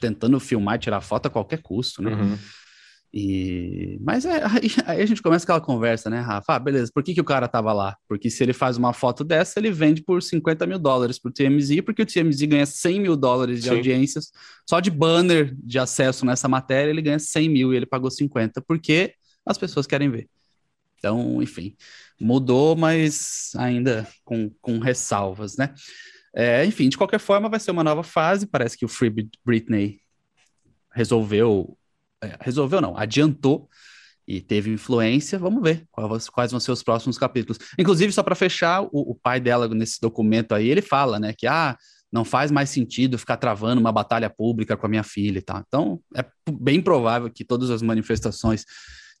tentando 0.00 0.40
filmar 0.40 0.76
e 0.76 0.80
tirar 0.80 1.00
foto 1.00 1.26
a 1.26 1.30
qualquer 1.30 1.62
custo, 1.62 2.02
né? 2.02 2.12
Uhum. 2.12 2.38
E... 3.12 3.98
Mas 4.00 4.24
é, 4.24 4.44
aí, 4.44 4.70
aí, 4.86 5.02
a 5.02 5.06
gente 5.06 5.20
começa 5.20 5.44
aquela 5.44 5.60
conversa, 5.60 6.08
né, 6.08 6.20
Rafa? 6.20 6.54
Ah, 6.54 6.58
beleza, 6.58 6.90
por 6.94 7.02
que, 7.02 7.12
que 7.12 7.20
o 7.20 7.24
cara 7.24 7.48
tava 7.48 7.72
lá? 7.72 7.96
Porque 8.08 8.30
se 8.30 8.42
ele 8.42 8.52
faz 8.52 8.76
uma 8.76 8.92
foto 8.92 9.24
dessa, 9.24 9.58
ele 9.58 9.70
vende 9.70 10.02
por 10.02 10.22
50 10.22 10.66
mil 10.66 10.78
dólares 10.78 11.18
pro 11.18 11.32
TMZ, 11.32 11.80
porque 11.84 12.02
o 12.02 12.06
TMZ 12.06 12.42
ganha 12.42 12.66
100 12.66 13.00
mil 13.00 13.16
dólares 13.16 13.62
de 13.62 13.68
Sim. 13.68 13.76
audiências. 13.76 14.30
Só 14.68 14.78
de 14.78 14.90
banner 14.90 15.54
de 15.56 15.78
acesso 15.78 16.24
nessa 16.24 16.48
matéria, 16.48 16.90
ele 16.90 17.02
ganha 17.02 17.18
100 17.18 17.48
mil 17.48 17.74
e 17.74 17.76
ele 17.76 17.86
pagou 17.86 18.10
50, 18.10 18.62
porque 18.62 19.14
as 19.44 19.58
pessoas 19.58 19.86
querem 19.86 20.08
ver. 20.08 20.28
Então, 20.98 21.42
enfim, 21.42 21.74
mudou, 22.20 22.76
mas 22.76 23.50
ainda 23.56 24.06
com, 24.24 24.50
com 24.60 24.78
ressalvas, 24.78 25.56
né? 25.56 25.74
É, 26.34 26.64
enfim, 26.64 26.88
de 26.88 26.96
qualquer 26.96 27.18
forma, 27.18 27.48
vai 27.48 27.60
ser 27.60 27.70
uma 27.70 27.84
nova 27.84 28.02
fase. 28.02 28.46
Parece 28.46 28.76
que 28.76 28.84
o 28.84 28.88
Free 28.88 29.28
Britney 29.44 30.00
resolveu. 30.92 31.76
É, 32.22 32.36
resolveu, 32.40 32.80
não, 32.80 32.96
adiantou 32.96 33.68
e 34.26 34.40
teve 34.40 34.70
influência. 34.70 35.38
Vamos 35.38 35.62
ver 35.62 35.86
quais, 35.90 36.50
vão 36.50 36.60
ser 36.60 36.70
os 36.70 36.82
próximos 36.82 37.18
capítulos. 37.18 37.58
Inclusive, 37.78 38.12
só 38.12 38.22
para 38.22 38.34
fechar, 38.34 38.82
o, 38.82 38.88
o, 38.92 39.14
pai 39.14 39.40
dela, 39.40 39.66
nesse 39.68 40.00
documento 40.00 40.54
aí, 40.54 40.68
ele 40.68 40.82
fala, 40.82 41.18
né, 41.18 41.32
que 41.36 41.46
ah, 41.46 41.76
não 42.12 42.24
faz 42.24 42.50
mais 42.50 42.70
sentido 42.70 43.18
ficar 43.18 43.36
travando 43.36 43.80
uma 43.80 43.92
batalha 43.92 44.28
pública 44.28 44.76
com 44.76 44.86
a 44.86 44.88
minha 44.88 45.02
filha 45.02 45.38
e 45.38 45.42
tal. 45.42 45.64
Então, 45.66 46.00
é 46.14 46.24
bem 46.50 46.80
provável 46.80 47.30
que 47.30 47.44
todas 47.44 47.70
as 47.70 47.82
manifestações 47.82 48.64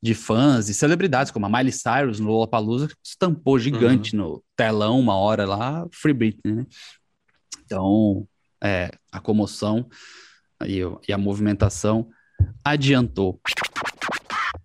de 0.02 0.14
fãs 0.14 0.68
e 0.68 0.74
celebridades, 0.74 1.30
como 1.30 1.46
a 1.46 1.48
Miley 1.48 1.72
Cyrus 1.72 2.20
no 2.20 2.28
Lollapalooza, 2.28 2.88
estampou 3.04 3.58
gigante 3.58 4.16
uhum. 4.16 4.22
no 4.22 4.44
telão 4.56 4.98
uma 4.98 5.14
hora 5.16 5.44
lá, 5.44 5.86
Free 5.92 6.14
Britney, 6.14 6.54
né? 6.54 6.66
Então, 7.70 8.26
é, 8.60 8.90
a 9.12 9.20
comoção 9.20 9.88
e, 10.66 10.80
e 11.08 11.12
a 11.12 11.16
movimentação 11.16 12.10
adiantou. 12.64 13.40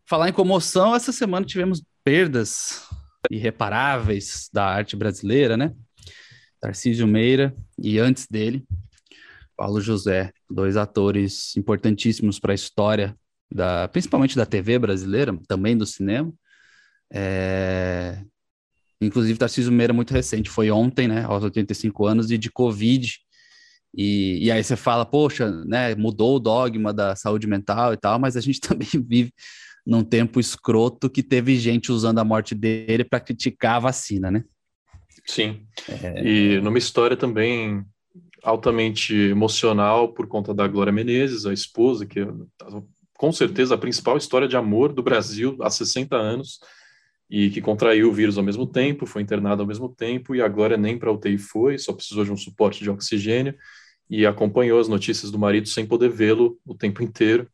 Falar 0.10 0.28
em 0.30 0.34
comoção, 0.34 0.96
essa 0.96 1.12
semana 1.12 1.46
tivemos 1.46 1.84
perdas 2.04 2.84
irreparáveis 3.30 4.50
da 4.52 4.66
arte 4.66 4.96
brasileira, 4.96 5.56
né? 5.56 5.72
Tarcísio 6.60 7.06
Meira 7.06 7.56
e 7.78 8.00
antes 8.00 8.26
dele, 8.26 8.66
Paulo 9.56 9.80
José, 9.80 10.32
dois 10.50 10.76
atores 10.76 11.56
importantíssimos 11.56 12.40
para 12.40 12.54
a 12.54 12.56
história, 12.56 13.16
da, 13.54 13.88
principalmente 13.88 14.36
da 14.36 14.48
TV 14.48 14.80
brasileira, 14.80 15.38
também 15.48 15.78
do 15.78 15.86
cinema. 15.86 16.34
É, 17.14 18.26
Inclusive, 19.02 19.38
Tarcísio 19.38 19.72
Meira, 19.72 19.94
muito 19.94 20.14
recente, 20.14 20.50
foi 20.50 20.72
ontem, 20.72 21.08
né, 21.08 21.24
aos 21.24 21.44
85 21.44 22.06
anos, 22.06 22.32
e 22.32 22.38
de 22.38 22.50
Covid. 22.50 23.20
E, 23.96 24.46
e 24.46 24.52
aí 24.52 24.64
você 24.64 24.75
fala, 24.75 25.06
poxa, 25.06 25.50
né, 25.66 25.96
mudou 25.96 26.36
o 26.36 26.40
dogma 26.40 26.94
da 26.94 27.16
saúde 27.16 27.48
mental 27.48 27.94
e 27.94 27.98
tal, 27.98 28.20
mas 28.20 28.36
a 28.36 28.42
gente 28.42 28.60
também 28.62 28.88
vive 28.94 29.34
num 29.86 30.04
tempo 30.04 30.40
escroto 30.40 31.10
que 31.10 31.22
teve 31.22 31.56
gente 31.58 31.92
usando 31.92 32.20
a 32.20 32.24
morte 32.24 32.56
dele 32.56 33.04
para 33.04 33.20
criticar 33.20 33.75
a 33.75 33.80
vacina, 33.80 34.32
né? 34.32 34.44
Sim. 35.25 35.66
É... 35.88 36.24
E 36.25 36.62
numa 36.62 36.78
história 36.78 37.16
também 37.16 37.86
altamente 38.44 39.14
emocional 39.14 40.14
por 40.14 40.28
conta 40.28 40.54
da 40.54 40.68
Glória 40.68 40.94
Menezes, 40.94 41.46
a 41.46 41.54
esposa, 41.54 42.06
que 42.06 42.20
é, 42.20 42.28
com 43.18 43.32
certeza 43.32 43.75
a 43.75 43.78
principal 43.78 44.18
história 44.18 44.48
de 44.48 44.56
amor 44.56 44.94
do 44.94 45.02
Brasil 45.02 45.58
há 45.62 45.70
60 45.70 46.16
anos 46.16 46.60
e 47.29 47.50
que 47.50 47.62
contraiu 47.62 48.10
o 48.10 48.13
vírus 48.13 48.38
ao 48.38 48.44
mesmo 48.44 48.67
tempo, 48.67 49.05
foi 49.05 49.22
internado 49.22 49.62
ao 49.62 49.67
mesmo 49.67 49.89
tempo, 49.89 50.36
e 50.36 50.41
agora 50.41 50.77
nem 50.77 50.98
para 50.98 51.12
UTI 51.12 51.38
foi, 51.38 51.77
só 51.77 51.94
precisou 51.94 52.24
de 52.24 52.32
um 52.32 52.38
suporte 52.38 52.84
de 52.84 52.89
oxigênio, 52.89 53.55
e 54.10 54.25
acompanhou 54.25 54.79
as 54.79 54.88
notícias 54.88 55.32
do 55.32 55.39
marido 55.39 55.67
sem 55.67 55.86
poder 55.86 56.10
vê-lo 56.10 56.60
o 56.65 56.75
tempo 56.75 57.01
inteiro. 57.01 57.48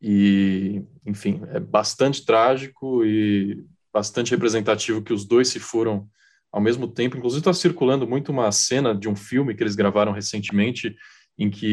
E, 0.00 0.82
enfim, 1.04 1.42
é 1.48 1.60
bastante 1.60 2.24
trágico 2.24 3.04
e 3.04 3.64
bastante 3.92 4.30
representativo 4.30 5.02
que 5.02 5.12
os 5.12 5.24
dois 5.24 5.48
se 5.48 5.58
foram 5.58 6.08
ao 6.50 6.60
mesmo 6.60 6.88
tempo. 6.88 7.16
Inclusive, 7.16 7.40
está 7.40 7.52
circulando 7.52 8.06
muito 8.06 8.32
uma 8.32 8.50
cena 8.52 8.94
de 8.94 9.08
um 9.08 9.16
filme 9.16 9.54
que 9.54 9.62
eles 9.62 9.74
gravaram 9.74 10.12
recentemente, 10.12 10.96
em 11.38 11.50
que 11.50 11.66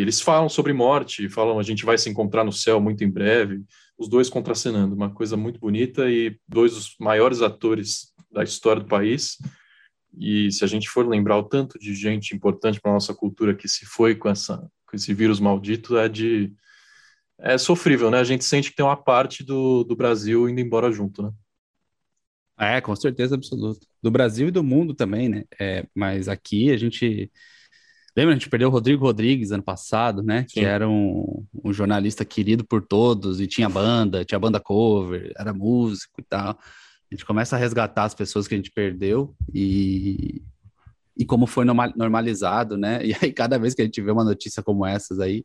eles 0.00 0.20
falam 0.20 0.48
sobre 0.48 0.72
morte, 0.72 1.28
falam 1.28 1.58
a 1.58 1.62
gente 1.62 1.84
vai 1.84 1.98
se 1.98 2.08
encontrar 2.08 2.44
no 2.44 2.52
céu 2.52 2.80
muito 2.80 3.04
em 3.04 3.10
breve, 3.10 3.62
os 3.98 4.08
dois 4.08 4.30
contracenando, 4.30 4.94
uma 4.94 5.10
coisa 5.10 5.36
muito 5.36 5.60
bonita 5.60 6.10
e 6.10 6.38
dois 6.48 6.74
dos 6.74 6.96
maiores 6.98 7.42
atores 7.42 8.14
da 8.32 8.42
história 8.42 8.82
do 8.82 8.88
país. 8.88 9.36
E 10.18 10.50
se 10.50 10.64
a 10.64 10.66
gente 10.66 10.88
for 10.88 11.06
lembrar 11.06 11.36
o 11.36 11.42
tanto 11.42 11.78
de 11.78 11.94
gente 11.94 12.34
importante 12.34 12.80
para 12.80 12.92
nossa 12.92 13.14
cultura 13.14 13.54
que 13.54 13.68
se 13.68 13.84
foi 13.84 14.14
com 14.14 14.28
essa 14.28 14.56
com 14.86 14.96
esse 14.96 15.14
vírus 15.14 15.38
maldito, 15.38 15.96
é 15.96 16.08
de 16.08 16.52
é 17.38 17.56
sofrível, 17.56 18.10
né? 18.10 18.18
A 18.18 18.24
gente 18.24 18.44
sente 18.44 18.70
que 18.70 18.76
tem 18.76 18.84
uma 18.84 18.96
parte 18.96 19.44
do, 19.44 19.84
do 19.84 19.94
Brasil 19.94 20.48
indo 20.48 20.60
embora 20.60 20.90
junto, 20.90 21.22
né? 21.22 21.30
É, 22.58 22.80
com 22.80 22.94
certeza 22.94 23.36
absoluta. 23.36 23.86
Do 24.02 24.10
Brasil 24.10 24.48
e 24.48 24.50
do 24.50 24.62
mundo 24.62 24.92
também, 24.92 25.28
né? 25.28 25.44
É, 25.58 25.86
mas 25.94 26.28
aqui 26.28 26.70
a 26.70 26.76
gente 26.76 27.30
Lembra, 28.20 28.34
a 28.34 28.38
gente 28.38 28.50
perdeu 28.50 28.68
o 28.68 28.70
Rodrigo 28.70 29.06
Rodrigues 29.06 29.50
ano 29.50 29.62
passado, 29.62 30.22
né? 30.22 30.42
Sim. 30.42 30.60
Que 30.60 30.60
era 30.60 30.86
um, 30.86 31.42
um, 31.64 31.72
jornalista 31.72 32.22
querido 32.22 32.62
por 32.62 32.82
todos 32.82 33.40
e 33.40 33.46
tinha 33.46 33.66
banda, 33.66 34.26
tinha 34.26 34.38
banda 34.38 34.60
cover, 34.60 35.32
era 35.38 35.54
músico 35.54 36.20
e 36.20 36.24
tal. 36.24 36.50
A 36.50 37.14
gente 37.14 37.24
começa 37.24 37.56
a 37.56 37.58
resgatar 37.58 38.04
as 38.04 38.14
pessoas 38.14 38.46
que 38.46 38.54
a 38.54 38.58
gente 38.58 38.70
perdeu 38.72 39.34
e, 39.54 40.42
e 41.16 41.24
como 41.24 41.46
foi 41.46 41.64
normalizado, 41.64 42.76
né? 42.76 43.00
E 43.08 43.16
aí, 43.22 43.32
cada 43.32 43.58
vez 43.58 43.72
que 43.72 43.80
a 43.80 43.86
gente 43.86 44.02
vê 44.02 44.10
uma 44.10 44.22
notícia 44.22 44.62
como 44.62 44.84
essas 44.84 45.18
aí, 45.18 45.42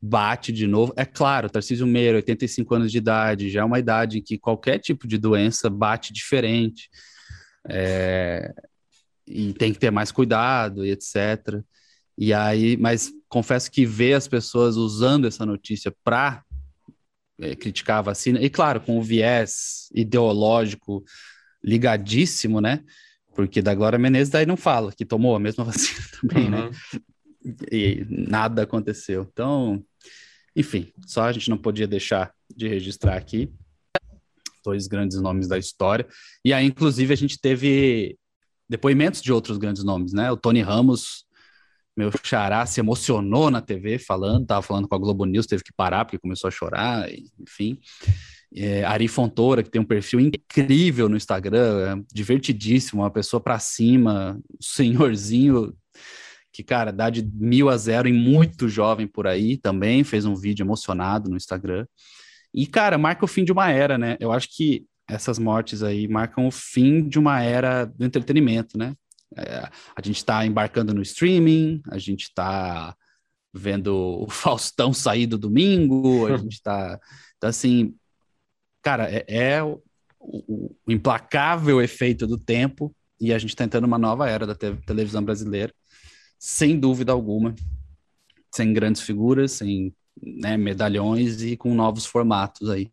bate 0.00 0.52
de 0.52 0.68
novo. 0.68 0.94
É 0.96 1.04
claro, 1.04 1.50
Tarcísio 1.50 1.88
Meira, 1.88 2.18
85 2.18 2.72
anos 2.72 2.92
de 2.92 2.98
idade, 2.98 3.50
já 3.50 3.62
é 3.62 3.64
uma 3.64 3.80
idade 3.80 4.18
em 4.18 4.22
que 4.22 4.38
qualquer 4.38 4.78
tipo 4.78 5.08
de 5.08 5.18
doença 5.18 5.68
bate 5.68 6.12
diferente. 6.12 6.88
É, 7.68 8.54
e 9.26 9.52
tem 9.54 9.72
que 9.72 9.78
ter 9.80 9.90
mais 9.90 10.12
cuidado 10.12 10.86
e 10.86 10.92
etc. 10.92 11.64
E 12.20 12.34
aí, 12.34 12.76
mas 12.76 13.10
confesso 13.30 13.70
que 13.70 13.86
ver 13.86 14.12
as 14.12 14.28
pessoas 14.28 14.76
usando 14.76 15.26
essa 15.26 15.46
notícia 15.46 15.90
para 16.04 16.44
é, 17.40 17.56
criticar 17.56 18.00
a 18.00 18.02
vacina, 18.02 18.38
e 18.42 18.50
claro, 18.50 18.78
com 18.82 18.98
o 18.98 19.02
viés 19.02 19.88
ideológico 19.94 21.02
ligadíssimo, 21.64 22.60
né? 22.60 22.84
Porque 23.34 23.62
da 23.62 23.74
Glória 23.74 23.98
Menezes 23.98 24.30
daí 24.30 24.44
não 24.44 24.56
fala 24.56 24.92
que 24.92 25.06
tomou 25.06 25.34
a 25.34 25.40
mesma 25.40 25.64
vacina 25.64 26.06
também, 26.20 26.50
né? 26.50 26.60
uhum. 26.60 26.70
né? 26.70 27.00
E 27.72 28.04
nada 28.10 28.64
aconteceu. 28.64 29.26
Então, 29.32 29.82
enfim, 30.54 30.92
só 31.06 31.22
a 31.22 31.32
gente 31.32 31.48
não 31.48 31.56
podia 31.56 31.86
deixar 31.86 32.34
de 32.54 32.68
registrar 32.68 33.16
aqui 33.16 33.50
dois 34.62 34.86
grandes 34.86 35.18
nomes 35.22 35.48
da 35.48 35.56
história. 35.56 36.06
E 36.44 36.52
aí, 36.52 36.66
inclusive, 36.66 37.14
a 37.14 37.16
gente 37.16 37.40
teve 37.40 38.18
depoimentos 38.68 39.22
de 39.22 39.32
outros 39.32 39.56
grandes 39.56 39.82
nomes, 39.82 40.12
né? 40.12 40.30
O 40.30 40.36
Tony 40.36 40.60
Ramos, 40.60 41.24
meu 42.00 42.10
xará, 42.22 42.64
se 42.66 42.80
emocionou 42.80 43.50
na 43.50 43.60
TV 43.60 43.98
falando, 43.98 44.46
tava 44.46 44.62
falando 44.62 44.88
com 44.88 44.94
a 44.94 44.98
Globo 44.98 45.24
News, 45.24 45.46
teve 45.46 45.62
que 45.62 45.72
parar 45.72 46.04
porque 46.04 46.18
começou 46.18 46.48
a 46.48 46.50
chorar, 46.50 47.08
enfim. 47.38 47.78
É, 48.54 48.82
Ari 48.84 49.06
Fontoura, 49.06 49.62
que 49.62 49.70
tem 49.70 49.80
um 49.80 49.84
perfil 49.84 50.18
incrível 50.18 51.08
no 51.08 51.16
Instagram, 51.16 52.00
é 52.00 52.14
divertidíssimo, 52.14 53.02
uma 53.02 53.10
pessoa 53.10 53.40
para 53.40 53.58
cima, 53.58 54.40
senhorzinho 54.60 55.72
que, 56.52 56.64
cara, 56.64 56.92
dá 56.92 57.08
de 57.08 57.22
mil 57.22 57.68
a 57.68 57.76
zero 57.76 58.08
em 58.08 58.12
muito 58.12 58.68
jovem 58.68 59.06
por 59.06 59.26
aí 59.26 59.56
também, 59.56 60.02
fez 60.02 60.24
um 60.24 60.34
vídeo 60.34 60.64
emocionado 60.64 61.30
no 61.30 61.36
Instagram. 61.36 61.86
E, 62.52 62.66
cara, 62.66 62.98
marca 62.98 63.24
o 63.24 63.28
fim 63.28 63.44
de 63.44 63.52
uma 63.52 63.70
era, 63.70 63.96
né? 63.96 64.16
Eu 64.18 64.32
acho 64.32 64.48
que 64.54 64.84
essas 65.08 65.38
mortes 65.38 65.82
aí 65.82 66.08
marcam 66.08 66.46
o 66.46 66.50
fim 66.50 67.08
de 67.08 67.18
uma 67.18 67.42
era 67.42 67.84
do 67.84 68.04
entretenimento, 68.04 68.76
né? 68.76 68.94
É, 69.36 69.68
a 69.94 70.02
gente 70.02 70.16
está 70.16 70.44
embarcando 70.44 70.92
no 70.92 71.02
streaming, 71.02 71.82
a 71.90 71.98
gente 71.98 72.22
está 72.22 72.94
vendo 73.52 74.22
o 74.22 74.28
Faustão 74.30 74.92
sair 74.92 75.26
do 75.26 75.38
domingo, 75.38 76.26
a 76.26 76.36
gente 76.38 76.54
está. 76.54 76.98
Então, 77.36 77.50
assim, 77.50 77.94
cara, 78.82 79.08
é, 79.10 79.24
é 79.28 79.62
o, 79.62 79.82
o, 80.18 80.76
o, 80.86 80.92
implacável 80.92 81.80
efeito 81.80 82.26
do 82.26 82.38
tempo 82.38 82.94
e 83.20 83.32
a 83.32 83.38
gente 83.38 83.50
está 83.50 83.64
entrando 83.64 83.82
numa 83.82 83.98
nova 83.98 84.28
era 84.28 84.46
da 84.46 84.54
te 84.54 84.74
televisão 84.86 85.22
brasileira, 85.22 85.72
sem 86.38 86.78
dúvida 86.78 87.12
alguma, 87.12 87.54
sem 88.54 88.72
grandes 88.72 89.02
figuras, 89.02 89.52
sem 89.52 89.94
né, 90.22 90.56
medalhões 90.56 91.42
e 91.42 91.56
com 91.56 91.74
novos 91.74 92.06
formatos 92.06 92.68
aí. 92.68 92.90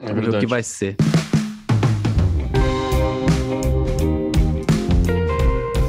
É 0.00 0.06
Vamos 0.06 0.26
ver 0.26 0.36
o 0.36 0.40
que 0.40 0.46
vai 0.46 0.62
ser. 0.62 0.96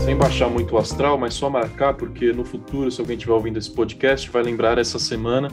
Sem 0.09 0.17
baixar 0.17 0.49
muito 0.49 0.73
o 0.73 0.77
astral, 0.79 1.19
mas 1.19 1.35
só 1.35 1.51
marcar, 1.51 1.93
porque 1.93 2.33
no 2.33 2.43
futuro, 2.43 2.89
se 2.89 2.99
alguém 2.99 3.15
estiver 3.15 3.31
ouvindo 3.31 3.59
esse 3.59 3.69
podcast, 3.69 4.27
vai 4.31 4.41
lembrar 4.41 4.79
essa 4.79 4.97
semana 4.97 5.51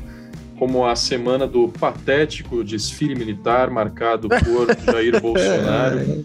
como 0.59 0.87
a 0.87 0.97
semana 0.97 1.47
do 1.47 1.69
patético 1.69 2.65
desfile 2.65 3.15
militar 3.15 3.69
marcado 3.69 4.31
por 4.31 4.75
Jair 4.91 5.21
Bolsonaro, 5.21 6.25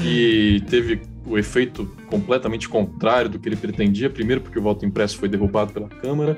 que 0.00 0.62
teve 0.70 1.02
o 1.26 1.36
efeito 1.36 1.90
completamente 2.06 2.68
contrário 2.68 3.28
do 3.28 3.40
que 3.40 3.48
ele 3.48 3.56
pretendia. 3.56 4.08
Primeiro, 4.08 4.42
porque 4.42 4.60
o 4.60 4.62
voto 4.62 4.86
impresso 4.86 5.18
foi 5.18 5.28
derrubado 5.28 5.72
pela 5.72 5.88
Câmara, 5.88 6.36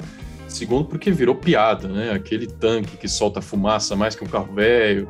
Segundo, 0.48 0.84
porque 0.84 1.10
virou 1.10 1.34
piada, 1.34 1.88
né? 1.88 2.12
Aquele 2.12 2.46
tanque 2.46 2.96
que 2.96 3.08
solta 3.08 3.40
fumaça 3.40 3.96
mais 3.96 4.14
que 4.14 4.24
um 4.24 4.26
carro 4.26 4.52
velho. 4.54 5.08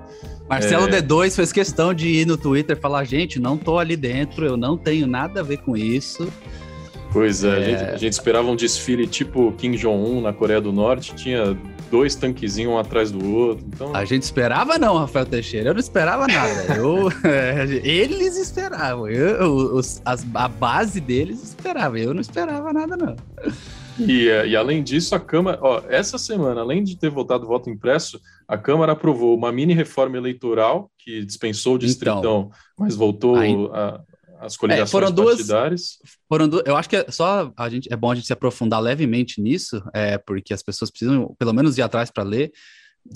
Marcelo 0.49 0.87
é... 0.89 1.03
D2 1.03 1.35
fez 1.35 1.53
questão 1.53 1.93
de 1.93 2.09
ir 2.09 2.27
no 2.27 2.37
Twitter 2.37 2.77
falar: 2.77 3.05
gente, 3.05 3.39
não 3.39 3.57
tô 3.57 3.79
ali 3.79 3.97
dentro, 3.97 4.47
eu 4.47 4.57
não 4.57 4.77
tenho 4.77 5.07
nada 5.07 5.41
a 5.41 5.43
ver 5.43 5.59
com 5.59 5.77
isso. 5.77 6.33
Pois 7.13 7.45
é, 7.45 7.49
é... 7.49 7.53
A, 7.53 7.61
gente, 7.61 7.83
a, 7.83 7.97
gente, 7.97 8.13
esperava 8.13 8.51
um 8.51 8.57
desfile 8.57 9.07
tipo 9.07 9.53
Kim 9.53 9.73
Jong-un 9.73 10.21
na 10.21 10.33
Coreia 10.33 10.61
do 10.61 10.73
Norte, 10.73 11.15
tinha 11.15 11.57
dois 11.91 12.17
tanquezinhos 12.17 12.73
um 12.73 12.79
atrás 12.79 13.13
do 13.13 13.25
outro. 13.33 13.65
Então... 13.73 13.95
A 13.95 14.05
gente 14.05 14.25
esperava 14.25 14.79
não, 14.79 14.99
Rafael 14.99 15.25
Teixeira, 15.25 15.71
eu 15.71 15.75
não 15.75 15.81
esperava 15.81 16.27
nada. 16.27 16.75
eu, 16.77 17.09
é, 17.23 17.65
eles 17.87 18.37
esperavam, 18.37 19.09
eu, 19.09 19.55
os, 19.55 20.03
as, 20.05 20.27
a 20.35 20.49
base 20.49 21.01
deles 21.01 21.43
esperava, 21.43 21.99
eu 21.99 22.13
não 22.13 22.21
esperava 22.21 22.73
nada 22.73 22.97
não. 22.97 23.17
E, 23.99 24.29
é, 24.29 24.47
e, 24.49 24.57
além 24.57 24.83
disso, 24.83 25.15
a 25.15 25.21
Câmara, 25.21 25.59
ó, 25.61 25.83
essa 25.89 26.19
semana, 26.19 26.61
além 26.61 26.83
de 26.83 26.97
ter 26.97 27.11
votado 27.11 27.47
voto 27.47 27.71
impresso, 27.71 28.21
a 28.49 28.59
Câmara 28.59 28.93
aprovou 28.93 29.37
uma 29.37 29.53
mini 29.53 29.73
reforma 29.73 30.17
eleitoral 30.17 30.91
que 30.99 31.25
dispensou 31.25 31.75
o 31.75 31.79
distritão, 31.79 32.19
então, 32.19 32.51
mas 32.79 32.97
voltou 32.97 33.37
a, 33.73 34.03
as 34.41 34.57
coligações 34.57 34.89
é, 34.89 34.91
foram 34.91 35.11
duas, 35.11 35.37
partidárias. 35.37 35.99
Foram 36.29 36.49
duas, 36.49 36.63
eu 36.67 36.77
acho 36.77 36.89
que 36.89 36.97
é 36.97 37.11
só 37.11 37.53
a 37.57 37.69
gente 37.69 37.93
é 37.93 37.97
bom 37.97 38.11
a 38.11 38.15
gente 38.15 38.27
se 38.27 38.33
aprofundar 38.33 38.81
levemente 38.81 39.41
nisso, 39.41 39.83
é 39.93 40.19
porque 40.19 40.53
as 40.53 40.63
pessoas 40.63 40.91
precisam 40.91 41.35
pelo 41.39 41.53
menos 41.53 41.79
ir 41.79 41.83
atrás 41.83 42.11
para 42.11 42.23
ler. 42.25 42.53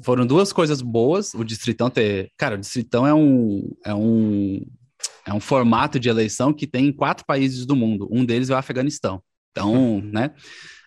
Foram 0.05 0.27
duas 0.27 0.53
coisas 0.53 0.83
boas. 0.83 1.33
O 1.35 1.43
distritão 1.43 1.89
ter, 1.89 2.31
cara, 2.37 2.57
o 2.57 2.59
distritão 2.59 3.07
é 3.07 3.15
um 3.15 3.71
é 3.85 3.95
um 3.95 4.67
é 5.27 5.33
um 5.33 5.41
formato 5.41 5.99
de 6.01 6.09
eleição 6.09 6.53
que 6.53 6.67
tem 6.67 6.87
em 6.87 6.93
quatro 6.93 7.25
países 7.27 7.67
do 7.67 7.77
mundo. 7.77 8.09
Um 8.11 8.25
deles 8.25 8.51
é 8.51 8.55
o 8.55 8.57
Afeganistão. 8.57 9.23
Então, 9.51 10.01
né, 10.01 10.31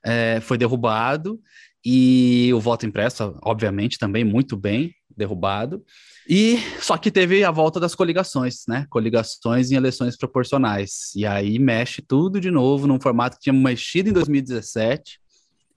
é, 0.04 0.40
foi 0.42 0.58
derrubado 0.58 1.40
e 1.84 2.52
o 2.54 2.60
voto 2.60 2.86
impresso, 2.86 3.38
obviamente, 3.42 3.98
também 3.98 4.24
muito 4.24 4.56
bem 4.56 4.94
derrubado. 5.16 5.84
E 6.30 6.58
só 6.80 6.98
que 6.98 7.12
teve 7.12 7.44
a 7.44 7.52
volta 7.52 7.80
das 7.80 7.96
coligações, 7.96 8.64
né? 8.68 8.86
Coligações 8.90 9.72
em 9.72 9.76
eleições 9.76 10.16
proporcionais. 10.16 11.12
E 11.16 11.26
aí 11.26 11.58
mexe 11.58 12.02
tudo 12.02 12.40
de 12.40 12.52
novo 12.52 12.88
num 12.88 13.00
formato 13.00 13.38
que 13.38 13.44
tinha 13.44 13.54
mexido 13.54 14.10
em 14.10 14.14
2017. 14.14 15.20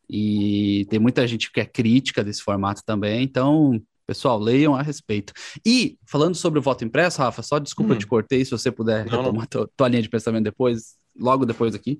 E 0.08 0.86
tem 0.90 0.98
muita 0.98 1.26
gente 1.26 1.50
que 1.50 1.60
é 1.60 1.64
crítica 1.64 2.22
desse 2.22 2.42
formato 2.42 2.82
também. 2.84 3.22
Então, 3.22 3.80
pessoal, 4.06 4.38
leiam 4.38 4.74
a 4.74 4.82
respeito. 4.82 5.32
E 5.64 5.98
falando 6.06 6.34
sobre 6.34 6.58
o 6.58 6.62
voto 6.62 6.84
impresso, 6.84 7.22
Rafa, 7.22 7.42
só 7.42 7.58
desculpa 7.58 7.94
hum. 7.94 7.98
te 7.98 8.06
cortei, 8.06 8.44
se 8.44 8.50
você 8.50 8.70
puder 8.70 9.06
não, 9.06 9.22
retomar 9.22 9.48
não. 9.54 9.68
tua 9.74 9.88
linha 9.88 10.02
de 10.02 10.10
pensamento 10.10 10.44
depois, 10.44 10.96
logo 11.18 11.46
depois 11.46 11.74
aqui. 11.74 11.98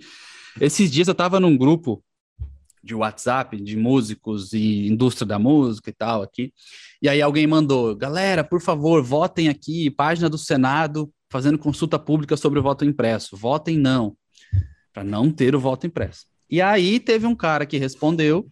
Esses 0.61 0.91
dias 0.91 1.09
eu 1.09 1.13
estava 1.13 1.41
num 1.41 1.57
grupo 1.57 2.03
de 2.83 2.95
WhatsApp 2.95 3.61
de 3.61 3.77
músicos 3.77 4.53
e 4.53 4.87
indústria 4.87 5.27
da 5.27 5.39
música 5.39 5.91
e 5.91 5.93
tal 5.93 6.23
aqui. 6.23 6.53
E 7.01 7.09
aí 7.09 7.21
alguém 7.23 7.47
mandou: 7.47 7.97
"Galera, 7.97 8.45
por 8.45 8.61
favor, 8.61 9.03
votem 9.03 9.49
aqui, 9.49 9.91
página 9.91 10.29
do 10.29 10.39
Senado 10.39 11.11
fazendo 11.31 11.59
consulta 11.59 11.99
pública 11.99 12.37
sobre 12.37 12.59
o 12.59 12.63
voto 12.63 12.85
impresso. 12.85 13.37
Votem 13.37 13.79
não, 13.79 14.17
para 14.93 15.03
não 15.03 15.31
ter 15.31 15.55
o 15.55 15.61
voto 15.61 15.87
impresso". 15.87 16.27
E 16.49 16.61
aí 16.61 17.01
teve 17.01 17.27
um 17.27 17.35
cara 17.35 17.67
que 17.67 17.79
respondeu 17.79 18.49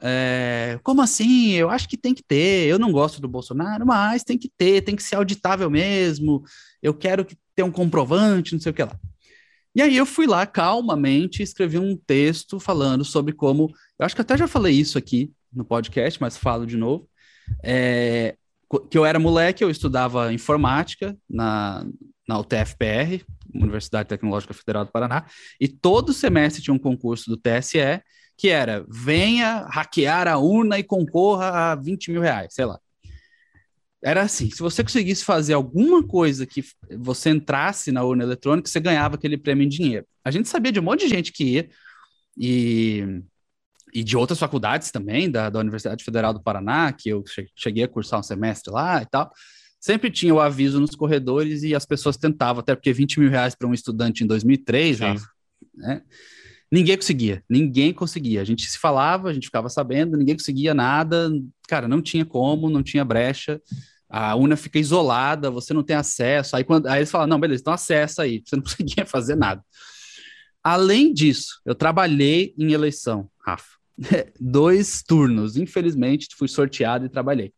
é, 0.00 0.78
como 0.82 1.02
assim? 1.02 1.52
Eu 1.52 1.70
acho 1.70 1.88
que 1.88 1.96
tem 1.96 2.14
que 2.14 2.22
ter. 2.22 2.68
Eu 2.68 2.78
não 2.78 2.92
gosto 2.92 3.20
do 3.20 3.28
Bolsonaro, 3.28 3.86
mas 3.86 4.24
tem 4.24 4.38
que 4.38 4.50
ter, 4.56 4.82
tem 4.82 4.94
que 4.96 5.02
ser 5.02 5.16
auditável 5.16 5.68
mesmo. 5.70 6.42
Eu 6.82 6.94
quero 6.94 7.26
ter 7.54 7.62
um 7.62 7.70
comprovante, 7.70 8.52
não 8.52 8.60
sei 8.60 8.70
o 8.70 8.74
que 8.74 8.82
lá. 8.82 8.98
E 9.78 9.80
aí 9.80 9.96
eu 9.96 10.04
fui 10.04 10.26
lá 10.26 10.44
calmamente 10.44 11.40
escrevi 11.40 11.78
um 11.78 11.96
texto 11.96 12.58
falando 12.58 13.04
sobre 13.04 13.32
como. 13.32 13.72
Eu 13.96 14.04
acho 14.04 14.12
que 14.12 14.20
até 14.20 14.36
já 14.36 14.48
falei 14.48 14.74
isso 14.74 14.98
aqui 14.98 15.32
no 15.52 15.64
podcast, 15.64 16.20
mas 16.20 16.36
falo 16.36 16.66
de 16.66 16.76
novo. 16.76 17.08
É, 17.62 18.34
que 18.90 18.98
eu 18.98 19.06
era 19.06 19.20
moleque, 19.20 19.62
eu 19.62 19.70
estudava 19.70 20.32
informática 20.32 21.16
na, 21.30 21.86
na 22.26 22.40
UTFPR, 22.40 23.24
Universidade 23.54 24.08
Tecnológica 24.08 24.52
Federal 24.52 24.84
do 24.84 24.90
Paraná, 24.90 25.26
e 25.60 25.68
todo 25.68 26.12
semestre 26.12 26.60
tinha 26.60 26.74
um 26.74 26.78
concurso 26.78 27.30
do 27.30 27.36
TSE 27.36 28.02
que 28.36 28.48
era 28.48 28.84
venha 28.88 29.64
hackear 29.70 30.26
a 30.26 30.38
urna 30.38 30.76
e 30.80 30.82
concorra 30.82 31.70
a 31.70 31.76
20 31.76 32.10
mil 32.10 32.20
reais, 32.20 32.52
sei 32.52 32.64
lá 32.64 32.80
era 34.02 34.22
assim: 34.22 34.50
se 34.50 34.60
você 34.60 34.82
conseguisse 34.82 35.24
fazer 35.24 35.54
alguma 35.54 36.02
coisa 36.02 36.46
que 36.46 36.64
você 36.98 37.30
entrasse 37.30 37.90
na 37.90 38.02
urna 38.04 38.24
eletrônica, 38.24 38.68
você 38.68 38.80
ganhava 38.80 39.16
aquele 39.16 39.36
prêmio 39.36 39.64
em 39.64 39.68
dinheiro. 39.68 40.06
A 40.24 40.30
gente 40.30 40.48
sabia 40.48 40.72
de 40.72 40.80
um 40.80 40.82
monte 40.82 41.00
de 41.00 41.08
gente 41.08 41.32
que 41.32 41.44
ia, 41.44 41.68
e, 42.36 43.22
e 43.92 44.04
de 44.04 44.16
outras 44.16 44.38
faculdades 44.38 44.90
também, 44.90 45.30
da, 45.30 45.50
da 45.50 45.58
Universidade 45.58 46.04
Federal 46.04 46.32
do 46.32 46.42
Paraná, 46.42 46.92
que 46.92 47.08
eu 47.08 47.24
cheguei 47.56 47.84
a 47.84 47.88
cursar 47.88 48.20
um 48.20 48.22
semestre 48.22 48.72
lá 48.72 49.02
e 49.02 49.06
tal. 49.06 49.32
Sempre 49.80 50.10
tinha 50.10 50.34
o 50.34 50.40
aviso 50.40 50.80
nos 50.80 50.94
corredores 50.94 51.62
e 51.62 51.74
as 51.74 51.86
pessoas 51.86 52.16
tentavam, 52.16 52.60
até 52.60 52.74
porque 52.74 52.92
20 52.92 53.20
mil 53.20 53.30
reais 53.30 53.54
para 53.54 53.68
um 53.68 53.74
estudante 53.74 54.24
em 54.24 54.26
2003, 54.26 54.96
já, 54.96 55.14
né? 55.74 56.02
Ninguém 56.70 56.96
conseguia, 56.96 57.42
ninguém 57.48 57.92
conseguia. 57.94 58.42
A 58.42 58.44
gente 58.44 58.68
se 58.68 58.78
falava, 58.78 59.30
a 59.30 59.32
gente 59.32 59.46
ficava 59.46 59.68
sabendo, 59.68 60.16
ninguém 60.16 60.36
conseguia 60.36 60.74
nada. 60.74 61.30
Cara, 61.66 61.88
não 61.88 62.02
tinha 62.02 62.24
como, 62.24 62.68
não 62.68 62.82
tinha 62.82 63.04
brecha. 63.04 63.60
A 64.08 64.34
urna 64.34 64.56
fica 64.56 64.78
isolada, 64.78 65.50
você 65.50 65.72
não 65.72 65.82
tem 65.82 65.96
acesso. 65.96 66.56
Aí, 66.56 66.64
quando, 66.64 66.86
aí 66.86 67.00
eles 67.00 67.10
falam: 67.10 67.26
não, 67.26 67.40
beleza, 67.40 67.62
então 67.62 67.72
acessa 67.72 68.22
aí. 68.22 68.42
Você 68.44 68.56
não 68.56 68.62
conseguia 68.62 69.04
fazer 69.04 69.34
nada. 69.34 69.62
Além 70.62 71.12
disso, 71.12 71.60
eu 71.64 71.74
trabalhei 71.74 72.54
em 72.58 72.72
eleição, 72.72 73.30
Rafa. 73.44 73.78
Dois 74.40 75.02
turnos, 75.02 75.56
infelizmente, 75.56 76.28
fui 76.36 76.48
sorteado 76.48 77.06
e 77.06 77.08
trabalhei. 77.08 77.52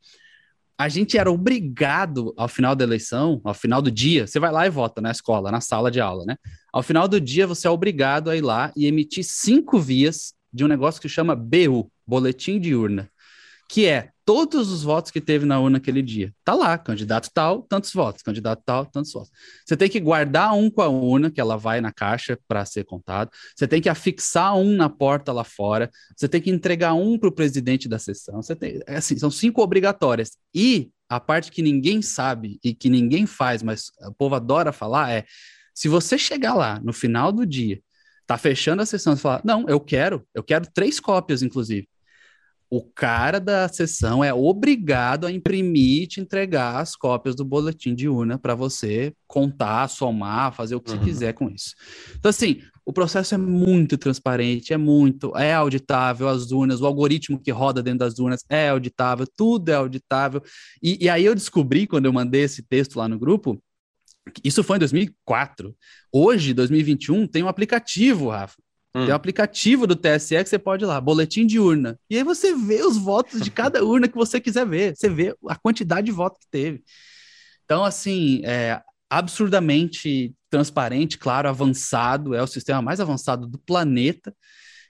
A 0.81 0.89
gente 0.89 1.19
era 1.19 1.31
obrigado, 1.31 2.33
ao 2.39 2.49
final 2.49 2.75
da 2.75 2.83
eleição, 2.83 3.39
ao 3.45 3.53
final 3.53 3.83
do 3.83 3.91
dia, 3.91 4.27
você 4.27 4.41
vai 4.41 4.51
lá 4.51 4.67
e 4.67 4.71
vota 4.71 4.99
na 4.99 5.11
escola, 5.11 5.51
na 5.51 5.61
sala 5.61 5.91
de 5.91 6.01
aula, 6.01 6.25
né? 6.25 6.39
Ao 6.73 6.83
final 6.83 7.07
do 7.07 7.21
dia, 7.21 7.47
você 7.47 7.69
é 7.69 7.71
obrigado 7.71 8.31
a 8.31 8.37
ir 8.37 8.41
lá 8.41 8.73
e 8.75 8.87
emitir 8.87 9.23
cinco 9.23 9.79
vias 9.79 10.33
de 10.51 10.65
um 10.65 10.69
negócio 10.69 10.99
que 10.99 11.07
chama 11.07 11.37
BU, 11.37 11.93
Boletim 12.07 12.59
de 12.59 12.75
Urna, 12.75 13.11
que 13.71 13.87
é 13.87 14.11
todos 14.25 14.73
os 14.73 14.83
votos 14.83 15.13
que 15.13 15.21
teve 15.21 15.47
na 15.47 15.61
urna 15.61 15.79
aquele 15.79 16.03
dia. 16.03 16.35
Tá 16.45 16.55
lá, 16.55 16.77
candidato 16.77 17.31
tal, 17.33 17.63
tantos 17.63 17.93
votos, 17.93 18.21
candidato 18.21 18.63
tal, 18.67 18.85
tantos 18.85 19.13
votos. 19.13 19.31
Você 19.65 19.77
tem 19.77 19.89
que 19.89 20.01
guardar 20.01 20.55
um 20.55 20.69
com 20.69 20.83
a 20.83 20.89
urna, 20.89 21.31
que 21.31 21.41
ela 21.41 21.57
vai 21.57 21.81
na 21.81 21.93
caixa 21.93 22.37
para 22.49 22.65
ser 22.65 22.85
contado. 22.85 23.31
Você 23.55 23.69
tem 23.69 23.81
que 23.81 23.89
afixar 23.89 24.57
um 24.57 24.75
na 24.75 24.89
porta 24.89 25.33
lá 25.33 25.45
fora. 25.45 25.89
Você 26.17 26.29
tem 26.29 26.41
que 26.41 26.51
entregar 26.51 26.95
um 26.95 27.17
para 27.17 27.29
o 27.29 27.33
presidente 27.33 27.89
da 27.89 27.99
sessão. 27.99 28.43
Você 28.43 28.57
tem, 28.57 28.81
é 28.89 28.97
assim, 28.97 29.17
são 29.17 29.31
cinco 29.31 29.63
obrigatórias. 29.63 30.33
E 30.53 30.91
a 31.09 31.21
parte 31.21 31.53
que 31.53 31.63
ninguém 31.63 32.03
sabe 32.03 32.59
e 32.65 32.75
que 32.75 32.91
ninguém 32.91 33.25
faz, 33.25 33.63
mas 33.63 33.93
o 34.03 34.13
povo 34.13 34.35
adora 34.35 34.73
falar 34.73 35.13
é: 35.13 35.25
se 35.73 35.87
você 35.87 36.19
chegar 36.19 36.55
lá 36.55 36.81
no 36.83 36.93
final 36.93 37.31
do 37.31 37.47
dia, 37.47 37.81
tá 38.27 38.37
fechando 38.37 38.83
a 38.83 38.87
sessão 38.87 39.13
e 39.13 39.17
falar, 39.17 39.43
não, 39.45 39.69
eu 39.69 39.79
quero, 39.79 40.27
eu 40.35 40.43
quero 40.43 40.67
três 40.73 40.99
cópias, 40.99 41.41
inclusive 41.43 41.89
o 42.71 42.81
cara 42.83 43.41
da 43.41 43.69
sessão 43.69 44.23
é 44.23 44.33
obrigado 44.33 45.27
a 45.27 45.33
imprimir 45.33 46.05
e 46.05 46.07
te 46.07 46.21
entregar 46.21 46.79
as 46.79 46.95
cópias 46.95 47.35
do 47.35 47.45
boletim 47.45 47.97
de 47.97 48.09
urna 48.09 48.39
para 48.39 48.55
você 48.55 49.13
contar, 49.27 49.89
somar, 49.89 50.55
fazer 50.55 50.77
o 50.77 50.81
que 50.81 50.93
uhum. 50.93 50.99
você 50.99 51.05
quiser 51.05 51.33
com 51.33 51.51
isso. 51.51 51.75
Então, 52.17 52.29
assim, 52.29 52.63
o 52.87 52.93
processo 52.93 53.35
é 53.35 53.39
muito 53.39 53.99
transparente, 53.99 54.73
é 54.73 54.77
muito, 54.77 55.37
é 55.37 55.53
auditável, 55.53 56.29
as 56.29 56.53
urnas, 56.53 56.81
o 56.81 56.87
algoritmo 56.87 57.41
que 57.41 57.51
roda 57.51 57.83
dentro 57.83 58.01
das 58.01 58.21
urnas 58.21 58.45
é 58.49 58.69
auditável, 58.69 59.27
tudo 59.37 59.69
é 59.71 59.75
auditável. 59.75 60.41
E, 60.81 61.05
e 61.05 61.09
aí 61.09 61.25
eu 61.25 61.35
descobri, 61.35 61.89
quando 61.89 62.07
eu 62.07 62.13
mandei 62.13 62.43
esse 62.43 62.63
texto 62.63 62.97
lá 62.97 63.09
no 63.09 63.19
grupo, 63.19 63.61
isso 64.45 64.63
foi 64.63 64.77
em 64.77 64.81
2004. 64.81 65.75
Hoje, 66.13 66.55
2021, 66.55 67.27
tem 67.27 67.43
um 67.43 67.49
aplicativo, 67.49 68.29
Rafa, 68.29 68.57
Hum. 68.95 69.05
Tem 69.05 69.13
um 69.13 69.17
aplicativo 69.17 69.87
do 69.87 69.95
TSE 69.95 70.43
que 70.43 70.49
você 70.49 70.59
pode 70.59 70.85
ir 70.85 70.87
lá, 70.87 71.01
boletim 71.01 71.47
de 71.47 71.59
urna. 71.59 71.99
E 72.09 72.17
aí 72.17 72.25
você 72.25 72.55
vê 72.55 72.83
os 72.83 72.97
votos 72.97 73.41
de 73.41 73.51
cada 73.51 73.83
urna 73.85 74.09
que 74.09 74.17
você 74.17 74.41
quiser 74.41 74.67
ver. 74.67 74.97
Você 74.97 75.09
vê 75.09 75.35
a 75.49 75.57
quantidade 75.57 76.07
de 76.07 76.13
votos 76.13 76.41
que 76.41 76.51
teve. 76.51 76.83
Então, 77.65 77.85
assim, 77.85 78.43
é 78.45 78.81
absurdamente 79.09 80.35
transparente, 80.49 81.19
claro, 81.19 81.49
avançado, 81.49 82.35
é 82.35 82.43
o 82.43 82.47
sistema 82.47 82.83
mais 82.83 83.01
avançado 83.01 83.47
do 83.47 83.59
planeta. 83.59 84.35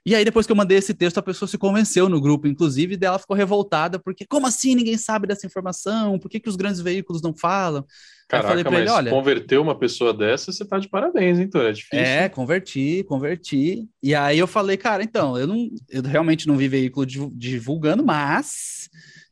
E 0.04 0.14
aí, 0.14 0.24
depois 0.24 0.46
que 0.46 0.52
eu 0.52 0.56
mandei 0.56 0.78
esse 0.78 0.94
texto, 0.94 1.18
a 1.18 1.22
pessoa 1.22 1.46
se 1.46 1.58
convenceu 1.58 2.08
no 2.08 2.20
grupo, 2.20 2.46
inclusive, 2.46 2.94
e 2.94 2.96
dela 2.96 3.18
ficou 3.18 3.36
revoltada, 3.36 3.98
porque 3.98 4.24
como 4.26 4.46
assim 4.46 4.74
ninguém 4.74 4.96
sabe 4.96 5.26
dessa 5.26 5.46
informação? 5.46 6.18
Por 6.18 6.30
que, 6.30 6.40
que 6.40 6.48
os 6.48 6.56
grandes 6.56 6.80
veículos 6.80 7.20
não 7.20 7.34
falam? 7.34 7.84
Caraca, 8.30 8.48
falei 8.48 8.62
pra 8.62 8.78
ele, 8.78 8.88
olha, 8.88 9.10
converter 9.10 9.58
uma 9.58 9.76
pessoa 9.76 10.14
dessa, 10.14 10.52
você 10.52 10.64
tá 10.64 10.78
de 10.78 10.88
parabéns, 10.88 11.40
então 11.40 11.60
é 11.62 11.72
difícil. 11.72 11.98
É, 11.98 12.28
converti, 12.28 13.04
converti. 13.08 13.88
E 14.00 14.14
aí 14.14 14.38
eu 14.38 14.46
falei, 14.46 14.76
cara, 14.76 15.02
então, 15.02 15.36
eu 15.36 15.48
não, 15.48 15.68
eu 15.88 16.00
realmente 16.02 16.46
não 16.46 16.56
vi 16.56 16.68
veículo 16.68 17.04
divulgando, 17.04 18.04
mas 18.04 18.88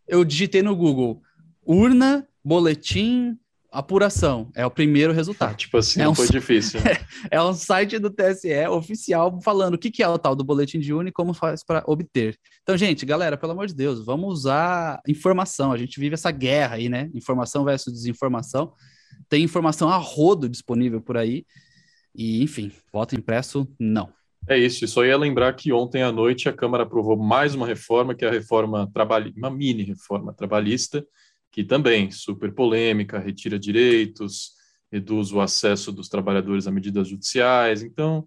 eu 0.08 0.24
digitei 0.24 0.62
no 0.62 0.74
Google 0.74 1.22
urna, 1.64 2.26
boletim, 2.44 3.38
apuração. 3.70 4.50
É 4.54 4.64
o 4.64 4.70
primeiro 4.70 5.12
resultado. 5.12 5.54
tipo 5.56 5.76
assim, 5.76 6.00
é 6.00 6.08
um, 6.08 6.14
foi 6.14 6.28
difícil. 6.28 6.80
É, 7.30 7.42
um 7.42 7.52
site 7.52 7.98
do 7.98 8.10
TSE 8.10 8.66
oficial 8.68 9.40
falando 9.42 9.74
o 9.74 9.78
que, 9.78 9.90
que 9.90 10.02
é 10.02 10.08
o 10.08 10.18
tal 10.18 10.36
do 10.36 10.44
boletim 10.44 10.78
de 10.78 10.92
urna 10.94 11.08
e 11.08 11.12
como 11.12 11.34
faz 11.34 11.64
para 11.64 11.82
obter. 11.86 12.38
Então, 12.62 12.76
gente, 12.76 13.04
galera, 13.04 13.36
pelo 13.36 13.52
amor 13.52 13.66
de 13.66 13.74
Deus, 13.74 14.04
vamos 14.04 14.32
usar 14.32 15.00
informação. 15.06 15.72
A 15.72 15.76
gente 15.76 15.98
vive 15.98 16.14
essa 16.14 16.30
guerra 16.30 16.76
aí, 16.76 16.88
né? 16.88 17.10
Informação 17.12 17.64
versus 17.64 17.92
desinformação. 17.92 18.72
Tem 19.28 19.42
informação 19.42 19.88
a 19.88 19.96
rodo 19.96 20.48
disponível 20.48 21.00
por 21.00 21.16
aí. 21.16 21.44
E, 22.14 22.42
enfim, 22.42 22.70
voto 22.92 23.14
impresso, 23.16 23.68
não. 23.78 24.12
É 24.48 24.56
isso, 24.56 24.86
só 24.88 25.04
ia 25.04 25.16
lembrar 25.16 25.52
que 25.52 25.72
ontem 25.72 26.02
à 26.02 26.10
noite 26.10 26.48
a 26.48 26.52
Câmara 26.52 26.84
aprovou 26.84 27.16
mais 27.16 27.54
uma 27.54 27.66
reforma, 27.66 28.14
que 28.14 28.24
é 28.24 28.28
a 28.28 28.32
reforma 28.32 28.90
trabalhista, 28.94 29.38
uma 29.38 29.50
mini 29.50 29.82
reforma 29.82 30.32
trabalhista, 30.32 31.06
que 31.50 31.64
também 31.64 32.10
super 32.10 32.52
polêmica, 32.52 33.18
retira 33.18 33.58
direitos, 33.58 34.52
reduz 34.90 35.32
o 35.32 35.40
acesso 35.40 35.92
dos 35.92 36.08
trabalhadores 36.08 36.66
a 36.66 36.70
medidas 36.70 37.08
judiciais. 37.08 37.82
Então, 37.82 38.26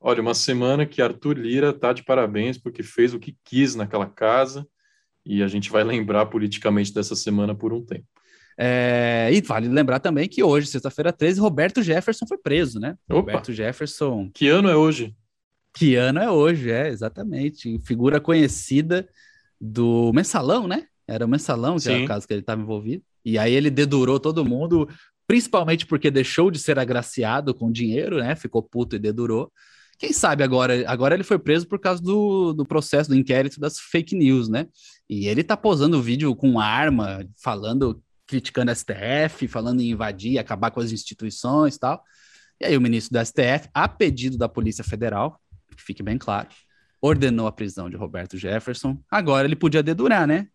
olha, 0.00 0.22
uma 0.22 0.34
semana 0.34 0.86
que 0.86 1.02
Arthur 1.02 1.38
Lira 1.38 1.70
está 1.70 1.92
de 1.92 2.04
parabéns 2.04 2.58
porque 2.58 2.82
fez 2.82 3.14
o 3.14 3.18
que 3.18 3.36
quis 3.44 3.74
naquela 3.74 4.06
casa 4.06 4.66
e 5.24 5.42
a 5.42 5.48
gente 5.48 5.70
vai 5.70 5.84
lembrar 5.84 6.26
politicamente 6.26 6.92
dessa 6.92 7.14
semana 7.14 7.54
por 7.54 7.72
um 7.72 7.84
tempo. 7.84 8.06
É, 8.60 9.30
e 9.32 9.40
vale 9.40 9.68
lembrar 9.68 10.00
também 10.00 10.28
que 10.28 10.42
hoje, 10.42 10.66
sexta-feira 10.66 11.12
13, 11.12 11.40
Roberto 11.40 11.80
Jefferson 11.80 12.26
foi 12.26 12.38
preso, 12.38 12.80
né? 12.80 12.96
Opa. 13.08 13.20
Roberto 13.20 13.52
Jefferson. 13.52 14.30
Que 14.34 14.48
ano 14.48 14.68
é 14.68 14.74
hoje? 14.74 15.14
Que 15.72 15.94
ano 15.94 16.18
é 16.18 16.28
hoje, 16.28 16.70
é, 16.70 16.88
exatamente. 16.88 17.78
Figura 17.80 18.20
conhecida 18.20 19.08
do 19.60 20.12
mensalão, 20.12 20.66
né? 20.66 20.86
Era 21.08 21.24
o 21.24 21.28
mensalão, 21.28 21.76
que 21.76 21.82
Sim. 21.82 21.92
era 21.92 22.04
o 22.04 22.06
caso 22.06 22.26
que 22.26 22.34
ele 22.34 22.40
estava 22.40 22.60
envolvido. 22.60 23.02
E 23.24 23.38
aí 23.38 23.54
ele 23.54 23.70
dedurou 23.70 24.20
todo 24.20 24.44
mundo, 24.44 24.88
principalmente 25.26 25.86
porque 25.86 26.10
deixou 26.10 26.50
de 26.50 26.58
ser 26.58 26.78
agraciado 26.78 27.54
com 27.54 27.72
dinheiro, 27.72 28.18
né? 28.18 28.36
Ficou 28.36 28.62
puto 28.62 28.96
e 28.96 28.98
dedurou. 28.98 29.50
Quem 29.98 30.12
sabe 30.12 30.44
agora, 30.44 30.88
agora 30.88 31.14
ele 31.14 31.24
foi 31.24 31.38
preso 31.38 31.66
por 31.66 31.80
causa 31.80 32.00
do, 32.00 32.52
do 32.52 32.64
processo 32.64 33.10
do 33.10 33.16
inquérito 33.16 33.58
das 33.58 33.80
fake 33.80 34.14
news, 34.14 34.48
né? 34.48 34.66
E 35.08 35.26
ele 35.26 35.42
tá 35.42 35.56
posando 35.56 36.00
vídeo 36.00 36.34
com 36.36 36.60
arma, 36.60 37.26
falando, 37.42 38.00
criticando 38.26 38.70
a 38.70 38.74
STF, 38.74 39.48
falando 39.48 39.80
em 39.80 39.90
invadir, 39.90 40.38
acabar 40.38 40.70
com 40.70 40.80
as 40.80 40.92
instituições 40.92 41.74
e 41.74 41.80
tal. 41.80 42.04
E 42.60 42.66
aí 42.66 42.76
o 42.76 42.80
ministro 42.80 43.12
da 43.12 43.24
STF, 43.24 43.68
a 43.74 43.88
pedido 43.88 44.36
da 44.36 44.48
Polícia 44.48 44.84
Federal, 44.84 45.40
que 45.76 45.82
fique 45.82 46.02
bem 46.02 46.18
claro, 46.18 46.48
ordenou 47.00 47.46
a 47.46 47.52
prisão 47.52 47.88
de 47.90 47.96
Roberto 47.96 48.36
Jefferson. 48.36 49.00
Agora 49.10 49.46
ele 49.46 49.56
podia 49.56 49.82
dedurar, 49.82 50.26
né? 50.26 50.48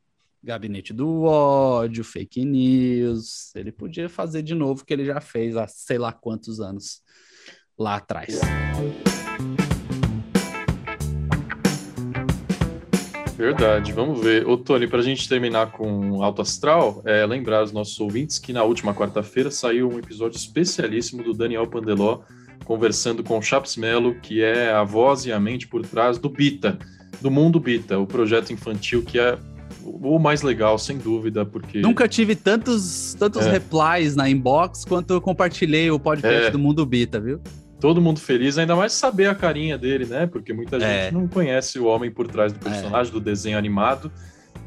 Gabinete 0.43 0.91
do 0.91 1.23
ódio, 1.23 2.03
fake 2.03 2.43
news. 2.43 3.55
Ele 3.55 3.71
podia 3.71 4.09
fazer 4.09 4.41
de 4.41 4.53
novo 4.53 4.81
o 4.81 4.85
que 4.85 4.93
ele 4.93 5.05
já 5.05 5.21
fez 5.21 5.55
há 5.55 5.67
sei 5.67 5.97
lá 5.97 6.11
quantos 6.11 6.59
anos 6.59 7.01
lá 7.77 7.95
atrás. 7.95 8.41
Verdade, 13.37 13.91
vamos 13.91 14.21
ver. 14.21 14.47
Ô, 14.47 14.57
Tony, 14.57 14.87
para 14.87 14.99
a 14.99 15.03
gente 15.03 15.27
terminar 15.27 15.71
com 15.71 16.21
Alto 16.23 16.41
Astral, 16.41 17.01
é 17.05 17.25
lembrar 17.25 17.63
os 17.63 17.71
nossos 17.71 17.99
ouvintes 17.99 18.37
que 18.37 18.53
na 18.53 18.63
última 18.63 18.93
quarta-feira 18.93 19.49
saiu 19.49 19.89
um 19.89 19.97
episódio 19.97 20.37
especialíssimo 20.37 21.23
do 21.23 21.33
Daniel 21.33 21.67
Pandeló 21.67 22.21
conversando 22.63 23.23
com 23.23 23.37
o 23.37 23.41
Chaps 23.41 23.75
Mello, 23.75 24.15
que 24.21 24.41
é 24.41 24.71
a 24.71 24.83
voz 24.83 25.25
e 25.25 25.31
a 25.31 25.39
mente 25.39 25.67
por 25.67 25.85
trás 25.85 26.17
do 26.17 26.29
Bita, 26.29 26.77
do 27.21 27.29
Mundo 27.29 27.59
Bita, 27.59 27.99
o 27.99 28.07
projeto 28.07 28.53
infantil 28.53 29.03
que 29.03 29.19
é 29.19 29.37
o 29.83 30.19
mais 30.19 30.41
legal, 30.41 30.77
sem 30.77 30.97
dúvida, 30.97 31.45
porque. 31.45 31.79
Nunca 31.79 32.07
tive 32.07 32.35
tantos, 32.35 33.15
tantos 33.17 33.45
é. 33.45 33.51
replies 33.51 34.15
na 34.15 34.29
inbox 34.29 34.85
quanto 34.85 35.13
eu 35.13 35.21
compartilhei 35.21 35.91
o 35.91 35.99
podcast 35.99 36.47
é. 36.47 36.51
do 36.51 36.59
Mundo 36.59 36.85
Bita, 36.85 37.19
viu? 37.19 37.39
Todo 37.79 38.01
mundo 38.01 38.19
feliz, 38.19 38.57
ainda 38.57 38.75
mais 38.75 38.93
saber 38.93 39.27
a 39.27 39.35
carinha 39.35 39.77
dele, 39.77 40.05
né? 40.05 40.25
Porque 40.25 40.53
muita 40.53 40.77
é. 40.77 41.03
gente 41.03 41.13
não 41.13 41.27
conhece 41.27 41.77
o 41.79 41.85
homem 41.85 42.09
por 42.09 42.27
trás 42.27 42.53
do 42.53 42.59
personagem, 42.59 43.11
do 43.11 43.19
desenho 43.19 43.57
animado. 43.57 44.11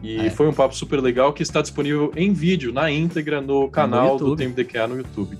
E 0.02 0.26
é. 0.26 0.31
foi 0.31 0.46
um 0.46 0.52
papo 0.52 0.76
super 0.76 1.00
legal 1.00 1.33
que 1.33 1.42
está 1.42 1.62
disponível 1.62 2.12
em 2.14 2.33
vídeo, 2.33 2.72
na 2.72 2.90
íntegra, 2.90 3.40
no 3.40 3.70
canal 3.70 4.18
no 4.18 4.26
do 4.26 4.37
TMDQA 4.37 4.87
no 4.87 4.98
YouTube. 4.98 5.38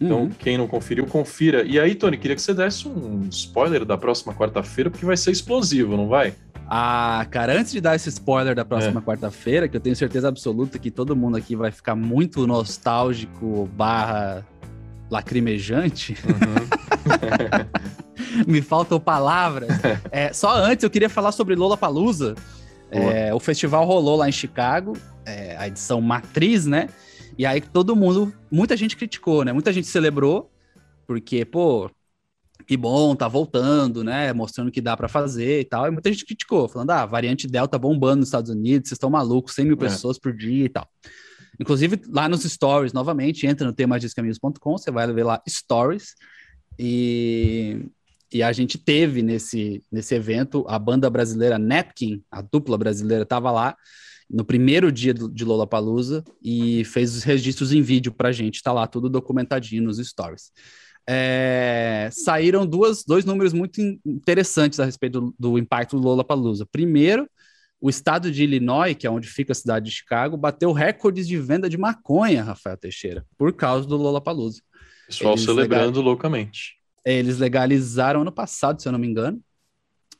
Então, 0.00 0.22
uhum. 0.22 0.30
quem 0.38 0.58
não 0.58 0.68
conferiu, 0.68 1.06
confira. 1.06 1.62
E 1.62 1.80
aí, 1.80 1.94
Tony, 1.94 2.18
queria 2.18 2.36
que 2.36 2.42
você 2.42 2.52
desse 2.52 2.86
um 2.86 3.26
spoiler 3.30 3.84
da 3.84 3.96
próxima 3.96 4.34
quarta-feira, 4.34 4.90
porque 4.90 5.06
vai 5.06 5.16
ser 5.16 5.30
explosivo, 5.30 5.96
não 5.96 6.06
vai? 6.06 6.34
Ah, 6.68 7.24
cara, 7.30 7.58
antes 7.58 7.72
de 7.72 7.80
dar 7.80 7.94
esse 7.94 8.08
spoiler 8.08 8.54
da 8.54 8.64
próxima 8.64 9.00
é. 9.00 9.02
quarta-feira, 9.02 9.68
que 9.68 9.76
eu 9.76 9.80
tenho 9.80 9.94
certeza 9.94 10.28
absoluta 10.28 10.78
que 10.78 10.90
todo 10.90 11.14
mundo 11.14 11.36
aqui 11.36 11.54
vai 11.54 11.70
ficar 11.70 11.94
muito 11.94 12.46
nostálgico 12.46 13.68
barra 13.74 14.44
lacrimejante. 15.08 16.16
Uhum. 16.26 16.66
Me 18.46 18.60
faltam 18.60 18.98
palavras. 18.98 19.68
É, 20.10 20.32
só 20.32 20.56
antes 20.56 20.82
eu 20.82 20.90
queria 20.90 21.08
falar 21.08 21.32
sobre 21.32 21.54
Lola 21.54 21.76
Palusa. 21.76 22.34
É, 22.90 23.34
o 23.34 23.38
festival 23.38 23.84
rolou 23.84 24.16
lá 24.16 24.28
em 24.28 24.32
Chicago, 24.32 24.96
é, 25.24 25.56
a 25.56 25.66
edição 25.68 26.00
matriz, 26.00 26.64
né? 26.64 26.88
E 27.36 27.44
aí 27.44 27.60
todo 27.60 27.94
mundo, 27.94 28.32
muita 28.50 28.76
gente 28.76 28.96
criticou, 28.96 29.44
né? 29.44 29.52
Muita 29.52 29.72
gente 29.72 29.86
celebrou, 29.86 30.50
porque, 31.06 31.44
pô, 31.44 31.90
que 32.66 32.76
bom, 32.76 33.14
tá 33.14 33.28
voltando, 33.28 34.02
né? 34.02 34.32
Mostrando 34.32 34.72
que 34.72 34.80
dá 34.80 34.96
para 34.96 35.08
fazer 35.08 35.60
e 35.60 35.64
tal. 35.64 35.86
E 35.86 35.90
muita 35.90 36.10
gente 36.10 36.26
criticou, 36.26 36.68
falando, 36.68 36.90
ah, 36.90 37.06
variante 37.06 37.46
Delta 37.46 37.78
bombando 37.78 38.20
nos 38.20 38.28
Estados 38.28 38.50
Unidos, 38.50 38.88
vocês 38.88 38.96
estão 38.96 39.08
malucos, 39.08 39.54
100 39.54 39.64
mil 39.64 39.76
é. 39.76 39.78
pessoas 39.78 40.18
por 40.18 40.36
dia 40.36 40.64
e 40.64 40.68
tal. 40.68 40.88
Inclusive, 41.60 42.02
lá 42.08 42.28
nos 42.28 42.42
stories, 42.42 42.92
novamente, 42.92 43.46
entra 43.46 43.66
no 43.66 43.72
temadiscaminhos.com, 43.72 44.78
você 44.78 44.90
vai 44.90 45.10
ver 45.12 45.24
lá 45.24 45.40
stories. 45.48 46.14
E, 46.78 47.86
e 48.32 48.42
a 48.42 48.52
gente 48.52 48.76
teve 48.76 49.22
nesse, 49.22 49.82
nesse 49.90 50.14
evento 50.14 50.66
a 50.68 50.78
banda 50.78 51.08
brasileira 51.08 51.58
Napkin, 51.58 52.22
a 52.30 52.42
dupla 52.42 52.76
brasileira, 52.76 53.22
estava 53.22 53.50
lá. 53.50 53.76
no 54.28 54.44
primeiro 54.44 54.90
dia 54.90 55.14
do, 55.14 55.30
de 55.30 55.44
Lollapalooza 55.44 56.24
e 56.42 56.84
fez 56.84 57.14
os 57.14 57.22
registros 57.22 57.72
em 57.72 57.80
vídeo 57.80 58.12
pra 58.12 58.32
gente, 58.32 58.62
tá 58.62 58.72
lá 58.72 58.86
tudo 58.86 59.08
documentadinho 59.08 59.84
nos 59.84 59.98
stories. 59.98 60.50
É, 61.08 62.08
saíram 62.12 62.66
duas, 62.66 63.04
dois 63.04 63.24
números 63.24 63.52
muito 63.52 63.80
interessantes 64.04 64.80
a 64.80 64.84
respeito 64.84 65.20
do, 65.20 65.34
do 65.38 65.58
impacto 65.58 65.96
do 65.98 66.02
Lollapalooza. 66.02 66.66
Primeiro, 66.66 67.28
o 67.80 67.88
estado 67.88 68.30
de 68.30 68.42
Illinois, 68.42 68.96
que 68.96 69.06
é 69.06 69.10
onde 69.10 69.28
fica 69.28 69.52
a 69.52 69.54
cidade 69.54 69.86
de 69.86 69.92
Chicago, 69.92 70.36
bateu 70.36 70.72
recordes 70.72 71.28
de 71.28 71.36
venda 71.38 71.68
de 71.68 71.78
maconha, 71.78 72.42
Rafael 72.42 72.76
Teixeira, 72.76 73.24
por 73.38 73.52
causa 73.52 73.86
do 73.86 73.96
Lollapalooza. 73.96 74.60
Pessoal 75.06 75.34
eles 75.34 75.44
celebrando 75.44 75.98
legal... 75.98 76.02
loucamente. 76.02 76.76
Eles 77.04 77.38
legalizaram 77.38 78.22
ano 78.22 78.32
passado, 78.32 78.82
se 78.82 78.88
eu 78.88 78.92
não 78.92 78.98
me 78.98 79.06
engano, 79.06 79.40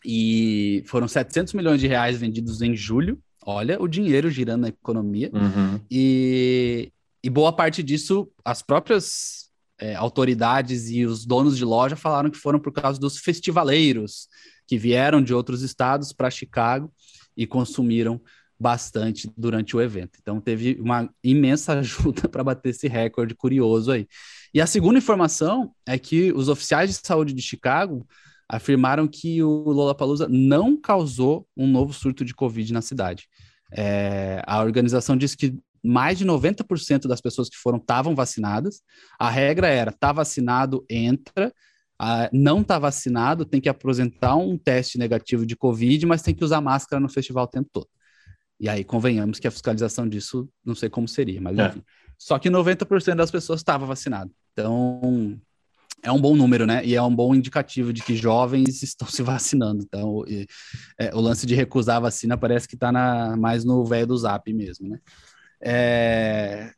e 0.05 0.85
foram 0.87 1.09
700 1.09 1.53
milhões 1.55 1.81
de 1.81 1.88
reais 1.88 2.16
vendidos 2.16 2.62
em 2.62 2.77
julho. 2.77 3.18
Olha 3.44 3.81
o 3.83 3.88
dinheiro 3.88 4.31
girando 4.31 4.62
na 4.62 4.68
economia. 4.68 5.31
Uhum. 5.33 5.81
E, 5.90 6.92
e 7.22 7.31
boa 7.31 7.53
parte 7.53 7.83
disso, 7.83 8.29
as 8.44 8.62
próprias 8.62 9.45
é, 9.78 9.94
autoridades 9.94 10.90
e 10.90 11.04
os 11.04 11.26
donos 11.26 11.56
de 11.56 11.64
loja 11.64 11.96
falaram 11.96 12.30
que 12.30 12.38
foram 12.38 12.58
por 12.58 12.72
causa 12.72 12.98
dos 12.98 13.18
festivaleiros 13.18 14.28
que 14.66 14.78
vieram 14.78 15.22
de 15.22 15.34
outros 15.34 15.62
estados 15.62 16.12
para 16.12 16.30
Chicago 16.30 16.92
e 17.36 17.46
consumiram 17.46 18.20
bastante 18.58 19.30
durante 19.36 19.76
o 19.76 19.80
evento. 19.80 20.18
Então 20.20 20.40
teve 20.40 20.78
uma 20.80 21.10
imensa 21.22 21.74
ajuda 21.80 22.28
para 22.28 22.42
bater 22.42 22.70
esse 22.70 22.88
recorde 22.88 23.34
curioso 23.34 23.92
aí. 23.92 24.08
E 24.52 24.60
a 24.60 24.66
segunda 24.66 24.98
informação 24.98 25.72
é 25.86 25.98
que 25.98 26.32
os 26.32 26.48
oficiais 26.48 26.90
de 26.90 27.06
saúde 27.06 27.34
de 27.34 27.42
Chicago 27.42 28.06
afirmaram 28.48 29.06
que 29.06 29.42
o 29.42 29.70
Lollapalooza 29.70 30.28
não 30.28 30.80
causou 30.80 31.46
um 31.56 31.66
novo 31.66 31.92
surto 31.92 32.24
de 32.24 32.34
Covid 32.34 32.72
na 32.72 32.80
cidade. 32.80 33.28
É, 33.72 34.40
a 34.46 34.62
organização 34.62 35.16
disse 35.16 35.36
que 35.36 35.54
mais 35.87 36.18
de 36.18 36.27
90% 36.27 37.07
das 37.07 37.20
pessoas 37.20 37.49
que 37.49 37.57
foram 37.57 37.79
estavam 37.79 38.14
vacinadas. 38.14 38.83
A 39.18 39.31
regra 39.31 39.68
era: 39.68 39.92
tá 39.92 40.12
vacinado, 40.12 40.85
entra. 40.90 41.53
Ah, 41.99 42.29
não 42.31 42.62
tá 42.62 42.79
vacinado, 42.79 43.46
tem 43.46 43.61
que 43.61 43.70
apresentar 43.70 44.37
um 44.37 44.59
teste 44.59 44.99
negativo 44.99 45.46
de 45.46 45.57
Covid, 45.57 46.05
mas 46.05 46.20
tem 46.20 46.35
que 46.35 46.44
usar 46.44 46.61
máscara 46.61 47.01
no 47.01 47.09
festival 47.09 47.44
o 47.44 47.49
tempo 47.49 47.70
todo. 47.72 47.88
E 48.61 48.68
aí, 48.68 48.85
convenhamos 48.85 49.38
que 49.38 49.46
a 49.46 49.51
fiscalização 49.51 50.09
disso, 50.09 50.49
não 50.64 50.75
sei 50.75 50.90
como 50.90 51.09
seria, 51.09 51.40
mas 51.40 51.59
é. 51.59 51.68
enfim. 51.68 51.83
Só 52.18 52.38
que 52.38 52.51
90% 52.51 53.14
das 53.14 53.31
pessoas 53.31 53.61
estavam 53.61 53.87
vacinadas. 53.87 54.33
Então, 54.53 55.38
é 56.03 56.11
um 56.11 56.20
bom 56.20 56.35
número, 56.35 56.66
né? 56.66 56.85
E 56.85 56.94
é 56.94 57.03
um 57.03 57.14
bom 57.14 57.35
indicativo 57.35 57.92
de 57.92 58.03
que 58.03 58.14
jovens 58.14 58.83
estão 58.83 59.09
se 59.09 59.22
vacinando. 59.22 59.83
Então, 59.83 60.25
e, 60.27 60.46
é, 60.99 61.14
o 61.14 61.20
lance 61.20 61.46
de 61.46 61.55
recusar 61.55 61.96
a 61.96 62.01
vacina 62.01 62.37
parece 62.37 62.68
que 62.68 62.75
está 62.75 62.92
mais 63.37 63.64
no 63.64 63.85
velho 63.85 64.07
do 64.07 64.16
zap 64.16 64.53
mesmo, 64.53 64.88
né? 64.88 64.99
É, 65.62 66.70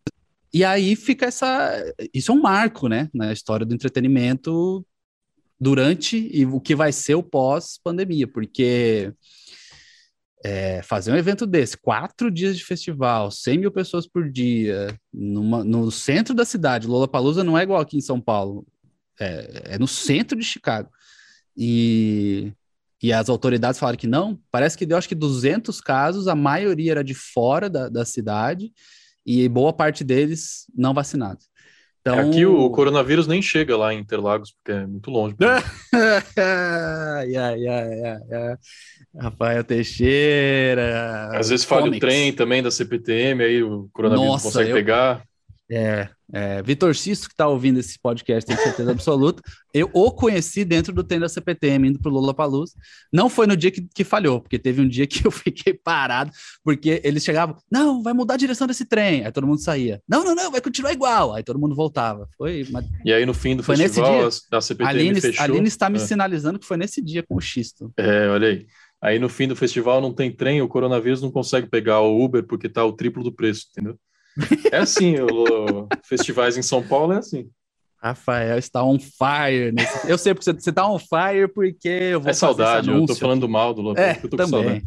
e 0.52 0.64
aí 0.64 0.96
fica 0.96 1.26
essa. 1.26 1.82
Isso 2.12 2.32
é 2.32 2.34
um 2.34 2.40
marco, 2.40 2.88
né? 2.88 3.08
Na 3.12 3.32
história 3.32 3.66
do 3.66 3.74
entretenimento 3.74 4.84
durante 5.60 6.30
e 6.32 6.46
o 6.46 6.60
que 6.60 6.74
vai 6.74 6.92
ser 6.92 7.14
o 7.14 7.22
pós-pandemia, 7.22 8.28
porque 8.28 9.12
é, 10.44 10.82
fazer 10.82 11.12
um 11.12 11.16
evento 11.16 11.46
desse, 11.46 11.76
quatro 11.76 12.30
dias 12.30 12.56
de 12.56 12.64
festival, 12.64 13.30
100 13.30 13.58
mil 13.58 13.72
pessoas 13.72 14.06
por 14.06 14.30
dia, 14.30 14.96
numa, 15.12 15.64
no 15.64 15.90
centro 15.90 16.34
da 16.34 16.44
cidade, 16.44 16.86
Lollapalooza 16.86 17.42
não 17.42 17.58
é 17.58 17.62
igual 17.62 17.80
aqui 17.80 17.96
em 17.96 18.00
São 18.00 18.20
Paulo, 18.20 18.64
é, 19.18 19.74
é 19.74 19.78
no 19.78 19.88
centro 19.88 20.38
de 20.38 20.44
Chicago. 20.44 20.90
E, 21.56 22.52
e 23.02 23.12
as 23.12 23.28
autoridades 23.28 23.78
falaram 23.78 23.98
que 23.98 24.06
não, 24.06 24.38
parece 24.50 24.76
que 24.76 24.84
deu 24.84 24.98
acho 24.98 25.08
que 25.08 25.14
200 25.14 25.80
casos, 25.80 26.26
a 26.26 26.34
maioria 26.34 26.92
era 26.92 27.04
de 27.04 27.14
fora 27.14 27.70
da, 27.70 27.88
da 27.88 28.04
cidade, 28.04 28.72
e 29.24 29.48
boa 29.48 29.72
parte 29.72 30.02
deles 30.02 30.64
não 30.74 30.94
vacinados. 30.94 31.46
Então... 32.00 32.30
Aqui 32.30 32.46
o 32.46 32.70
coronavírus 32.70 33.26
nem 33.26 33.42
chega 33.42 33.76
lá 33.76 33.92
em 33.92 33.98
Interlagos, 33.98 34.52
porque 34.52 34.72
é 34.72 34.87
muito 34.87 35.11
longe. 35.11 35.37
ai, 35.92 37.37
ai, 37.37 37.66
ai, 37.66 38.02
ai, 38.32 38.56
Rafael 39.20 39.62
Teixeira. 39.62 41.30
Às 41.34 41.50
vezes 41.50 41.66
falha 41.66 41.90
o 41.90 41.98
trem 41.98 42.32
também 42.32 42.62
da 42.62 42.70
CPTM, 42.70 43.44
aí 43.44 43.62
o 43.62 43.88
coronavírus 43.92 44.32
Nossa, 44.32 44.44
consegue 44.46 44.70
eu... 44.70 44.74
pegar. 44.74 45.27
É, 45.70 46.09
é, 46.33 46.62
Vitor 46.62 46.94
Sisto, 46.94 47.26
que 47.26 47.35
está 47.35 47.46
ouvindo 47.46 47.78
esse 47.78 47.98
podcast, 47.98 48.46
tem 48.46 48.57
certeza 48.57 48.90
absoluta. 48.90 49.42
Eu 49.72 49.90
o 49.92 50.11
conheci 50.11 50.64
dentro 50.64 50.92
do 50.92 51.04
trem 51.04 51.20
da 51.20 51.28
CPTM, 51.28 51.88
indo 51.88 52.00
para 52.00 52.11
o 52.11 52.14
Lula 52.14 52.33
Palusa. 52.33 52.72
Não 53.12 53.28
foi 53.28 53.46
no 53.46 53.57
dia 53.57 53.70
que, 53.70 53.87
que, 53.94 54.04
falhou, 54.04 54.40
porque 54.40 54.59
teve 54.59 54.81
um 54.81 54.88
dia 54.88 55.07
que 55.07 55.26
eu 55.26 55.31
fiquei 55.33 55.74
parado, 55.74 56.31
porque 56.64 57.00
eles 57.04 57.22
chegavam, 57.22 57.57
não, 57.70 58.02
vai 58.02 58.12
mudar 58.14 58.35
a 58.35 58.38
direção 58.38 58.66
desse 58.66 58.87
trem. 58.87 59.24
Aí 59.24 59.33
todo 59.33 59.46
mundo 59.46 59.61
saía. 59.61 60.02
Não, 60.09 60.24
não, 60.24 60.35
não, 60.35 60.50
vai 60.50 60.61
continuar 60.61 60.92
igual. 60.92 61.35
Aí 61.35 61.42
todo 61.42 61.59
mundo 61.59 61.74
voltava. 61.74 62.28
Foi 62.37 62.64
uma... 62.64 62.83
E 63.04 63.12
aí 63.12 63.26
no 63.26 63.35
fim 63.35 63.57
do 63.57 63.62
foi 63.62 63.76
festival, 63.76 64.24
nesse 64.24 64.48
dia. 64.48 64.59
a 64.59 64.61
CPTM 64.61 64.90
Aline, 64.90 65.20
fechou. 65.20 65.42
A 65.42 65.44
Aline 65.44 65.68
está 65.68 65.90
me 65.90 65.98
é. 65.98 66.00
sinalizando 66.00 66.59
que 66.59 66.66
foi 66.66 66.76
nesse 66.76 67.02
dia 67.02 67.22
com 67.22 67.37
o 67.37 67.40
Xisto. 67.40 67.92
É, 67.96 68.28
olha 68.28 68.48
aí. 68.48 68.66
Aí 69.00 69.18
no 69.18 69.28
fim 69.28 69.46
do 69.46 69.54
festival 69.54 70.00
não 70.00 70.12
tem 70.12 70.31
trem, 70.31 70.61
o 70.61 70.68
coronavírus 70.68 71.22
não 71.22 71.31
consegue 71.31 71.68
pegar 71.68 72.00
o 72.00 72.22
Uber 72.22 72.42
porque 72.42 72.68
tá 72.68 72.85
o 72.85 72.92
triplo 72.92 73.22
do 73.22 73.33
preço, 73.33 73.66
entendeu? 73.70 73.96
É 74.72 74.79
assim, 74.79 75.16
o, 75.18 75.88
festivais 76.05 76.57
em 76.57 76.62
São 76.62 76.83
Paulo 76.83 77.12
é 77.12 77.18
assim. 77.18 77.51
Rafael 78.01 78.59
está 78.59 78.85
on 78.85 78.98
fire. 78.98 79.72
Nesse... 79.72 80.09
Eu 80.09 80.16
sei 80.16 80.33
porque 80.33 80.44
você 80.44 80.70
está 80.70 80.88
on 80.88 80.98
fire 80.98 81.48
porque 81.53 81.88
eu 81.88 82.20
vou 82.20 82.31
É 82.31 82.33
saudade, 82.33 82.88
eu 82.88 83.07
tô 83.07 83.14
falando 83.16 83.48
mal 83.48 83.74
do 83.74 83.83
Lobo. 83.83 83.98
É, 83.98 84.20
eu 84.22 84.29
tô 84.29 84.37
também. 84.37 84.83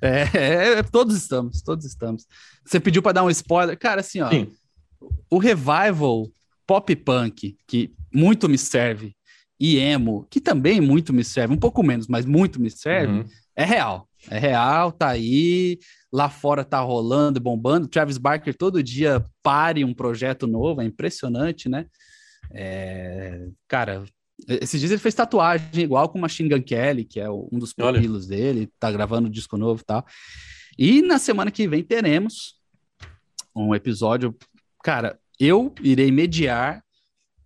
É, 0.00 0.22
é, 0.34 0.78
é, 0.78 0.82
todos 0.82 1.16
estamos, 1.16 1.62
todos 1.62 1.84
estamos. 1.84 2.26
Você 2.64 2.78
pediu 2.78 3.02
para 3.02 3.12
dar 3.12 3.24
um 3.24 3.30
spoiler. 3.30 3.76
Cara, 3.76 4.00
assim, 4.00 4.20
ó. 4.20 4.28
Sim. 4.28 4.52
O 5.30 5.38
revival 5.38 6.28
pop 6.66 6.94
punk, 6.96 7.56
que 7.66 7.92
muito 8.12 8.48
me 8.48 8.56
serve, 8.56 9.14
e 9.58 9.76
emo, 9.78 10.26
que 10.30 10.40
também 10.40 10.80
muito 10.80 11.12
me 11.12 11.24
serve, 11.24 11.54
um 11.54 11.58
pouco 11.58 11.82
menos, 11.82 12.06
mas 12.06 12.24
muito 12.24 12.60
me 12.60 12.70
serve, 12.70 13.12
uhum. 13.12 13.24
é 13.56 13.64
real. 13.64 14.08
É 14.30 14.38
real, 14.38 14.92
tá 14.92 15.08
aí 15.08 15.78
lá 16.12 16.30
fora 16.30 16.64
tá 16.64 16.80
rolando, 16.80 17.40
bombando. 17.40 17.88
Travis 17.88 18.18
Barker 18.18 18.54
todo 18.56 18.82
dia 18.82 19.24
pare 19.42 19.84
um 19.84 19.92
projeto 19.92 20.46
novo, 20.46 20.80
é 20.80 20.84
impressionante, 20.84 21.68
né? 21.68 21.86
É, 22.52 23.46
cara, 23.66 24.04
esses 24.48 24.78
dias 24.78 24.92
ele 24.92 25.00
fez 25.00 25.14
tatuagem 25.14 25.82
igual 25.84 26.08
com 26.08 26.18
Machine 26.18 26.48
Gun 26.48 26.62
Kelly, 26.62 27.04
que 27.04 27.18
é 27.18 27.28
um 27.28 27.58
dos 27.58 27.72
pupilos 27.72 28.26
dele, 28.26 28.70
tá 28.78 28.92
gravando 28.92 29.28
um 29.28 29.30
disco 29.30 29.56
novo 29.56 29.80
e 29.80 29.84
tal. 29.84 30.06
E 30.78 31.02
na 31.02 31.18
semana 31.18 31.50
que 31.50 31.66
vem 31.66 31.82
teremos 31.82 32.54
um 33.54 33.74
episódio, 33.74 34.36
cara, 34.82 35.18
eu 35.38 35.74
irei 35.82 36.10
mediar 36.10 36.83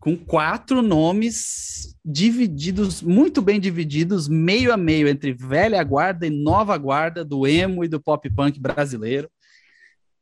com 0.00 0.16
quatro 0.16 0.80
nomes 0.80 1.96
divididos, 2.04 3.02
muito 3.02 3.42
bem 3.42 3.58
divididos, 3.58 4.28
meio 4.28 4.72
a 4.72 4.76
meio 4.76 5.08
entre 5.08 5.32
velha 5.32 5.82
guarda 5.82 6.26
e 6.26 6.30
nova 6.30 6.76
guarda 6.78 7.24
do 7.24 7.46
emo 7.46 7.84
e 7.84 7.88
do 7.88 8.00
pop 8.00 8.28
punk 8.30 8.60
brasileiro. 8.60 9.28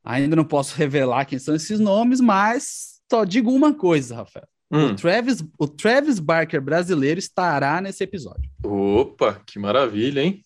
Ainda 0.03 0.35
não 0.35 0.45
posso 0.45 0.75
revelar 0.75 1.25
quem 1.25 1.37
são 1.37 1.53
esses 1.53 1.79
nomes, 1.79 2.19
mas 2.19 3.01
só 3.09 3.23
digo 3.23 3.51
uma 3.51 3.73
coisa, 3.73 4.15
Rafael. 4.15 4.47
Hum. 4.71 4.87
O, 4.87 4.95
Travis, 4.95 5.43
o 5.57 5.67
Travis 5.67 6.19
Barker 6.19 6.61
brasileiro 6.61 7.19
estará 7.19 7.79
nesse 7.79 8.03
episódio. 8.03 8.49
Opa, 8.63 9.41
que 9.45 9.59
maravilha, 9.59 10.21
hein? 10.21 10.41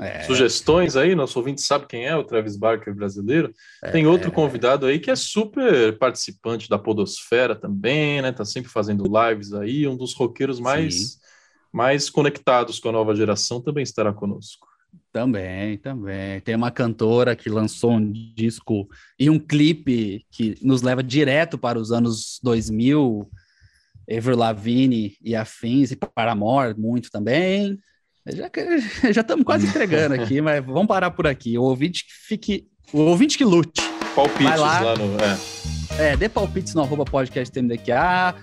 É. 0.00 0.22
Sugestões 0.22 0.96
aí, 0.96 1.14
nosso 1.14 1.38
ouvinte 1.38 1.60
sabe 1.60 1.86
quem 1.86 2.06
é 2.06 2.16
o 2.16 2.24
Travis 2.24 2.56
Barker 2.56 2.94
brasileiro. 2.94 3.52
É. 3.82 3.90
Tem 3.90 4.06
outro 4.06 4.32
convidado 4.32 4.86
aí 4.86 4.98
que 4.98 5.10
é 5.10 5.16
super 5.16 5.98
participante 5.98 6.70
da 6.70 6.78
Podosfera 6.78 7.54
também, 7.54 8.22
né? 8.22 8.32
Tá 8.32 8.44
sempre 8.44 8.70
fazendo 8.70 9.04
lives 9.04 9.52
aí, 9.52 9.86
um 9.86 9.96
dos 9.96 10.14
roqueiros 10.14 10.58
mais, 10.58 11.18
mais 11.70 12.08
conectados 12.08 12.78
com 12.78 12.88
a 12.88 12.92
nova 12.92 13.14
geração 13.14 13.60
também 13.60 13.82
estará 13.82 14.10
conosco. 14.10 14.66
Também, 15.12 15.76
também. 15.76 16.40
Tem 16.40 16.54
uma 16.54 16.70
cantora 16.70 17.36
que 17.36 17.50
lançou 17.50 17.92
um 17.92 18.12
disco 18.12 18.88
e 19.18 19.28
um 19.28 19.38
clipe 19.38 20.24
que 20.30 20.56
nos 20.62 20.80
leva 20.82 21.02
direto 21.02 21.58
para 21.58 21.78
os 21.78 21.92
anos 21.92 22.40
2000, 22.42 23.28
Ever 24.08 24.36
Lavigne 24.36 25.16
e 25.20 25.36
afins, 25.36 25.90
e 25.90 25.96
Paramore 25.96 26.78
muito 26.78 27.10
também. 27.10 27.78
Já, 28.26 28.50
já 29.12 29.20
estamos 29.20 29.44
quase 29.44 29.66
entregando 29.66 30.14
aqui, 30.14 30.40
mas 30.42 30.64
vamos 30.64 30.86
parar 30.86 31.10
por 31.10 31.26
aqui. 31.26 31.56
O 31.58 31.62
ouvinte 31.62 32.04
que 32.04 32.12
fique. 32.12 32.66
O 32.92 32.98
ouvinte 33.00 33.38
que 33.38 33.44
lute. 33.44 33.80
Palpites 34.14 34.58
lá, 34.58 34.80
lá, 34.80 34.96
no. 34.96 35.16
É. 35.98 36.12
é, 36.12 36.16
dê 36.16 36.28
palpites 36.28 36.74
no 36.74 36.82
arroba 36.82 37.04
podcast 37.04 37.52
TMDQA, 37.52 38.34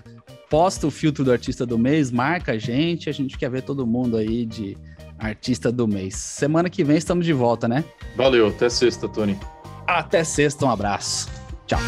posta 0.48 0.86
o 0.86 0.90
filtro 0.90 1.22
do 1.22 1.30
artista 1.30 1.66
do 1.66 1.78
mês, 1.78 2.10
marca 2.10 2.52
a 2.52 2.58
gente, 2.58 3.10
a 3.10 3.12
gente 3.12 3.36
quer 3.36 3.50
ver 3.50 3.62
todo 3.62 3.86
mundo 3.86 4.16
aí 4.16 4.46
de 4.46 4.76
artista 5.18 5.70
do 5.70 5.86
mês. 5.86 6.16
Semana 6.16 6.70
que 6.70 6.82
vem 6.82 6.96
estamos 6.96 7.26
de 7.26 7.32
volta, 7.34 7.68
né? 7.68 7.84
Valeu, 8.16 8.48
até 8.48 8.70
sexta, 8.70 9.08
Tony. 9.08 9.38
Até 9.86 10.24
sexta, 10.24 10.64
um 10.64 10.70
abraço. 10.70 11.28
Tchau. 11.66 11.80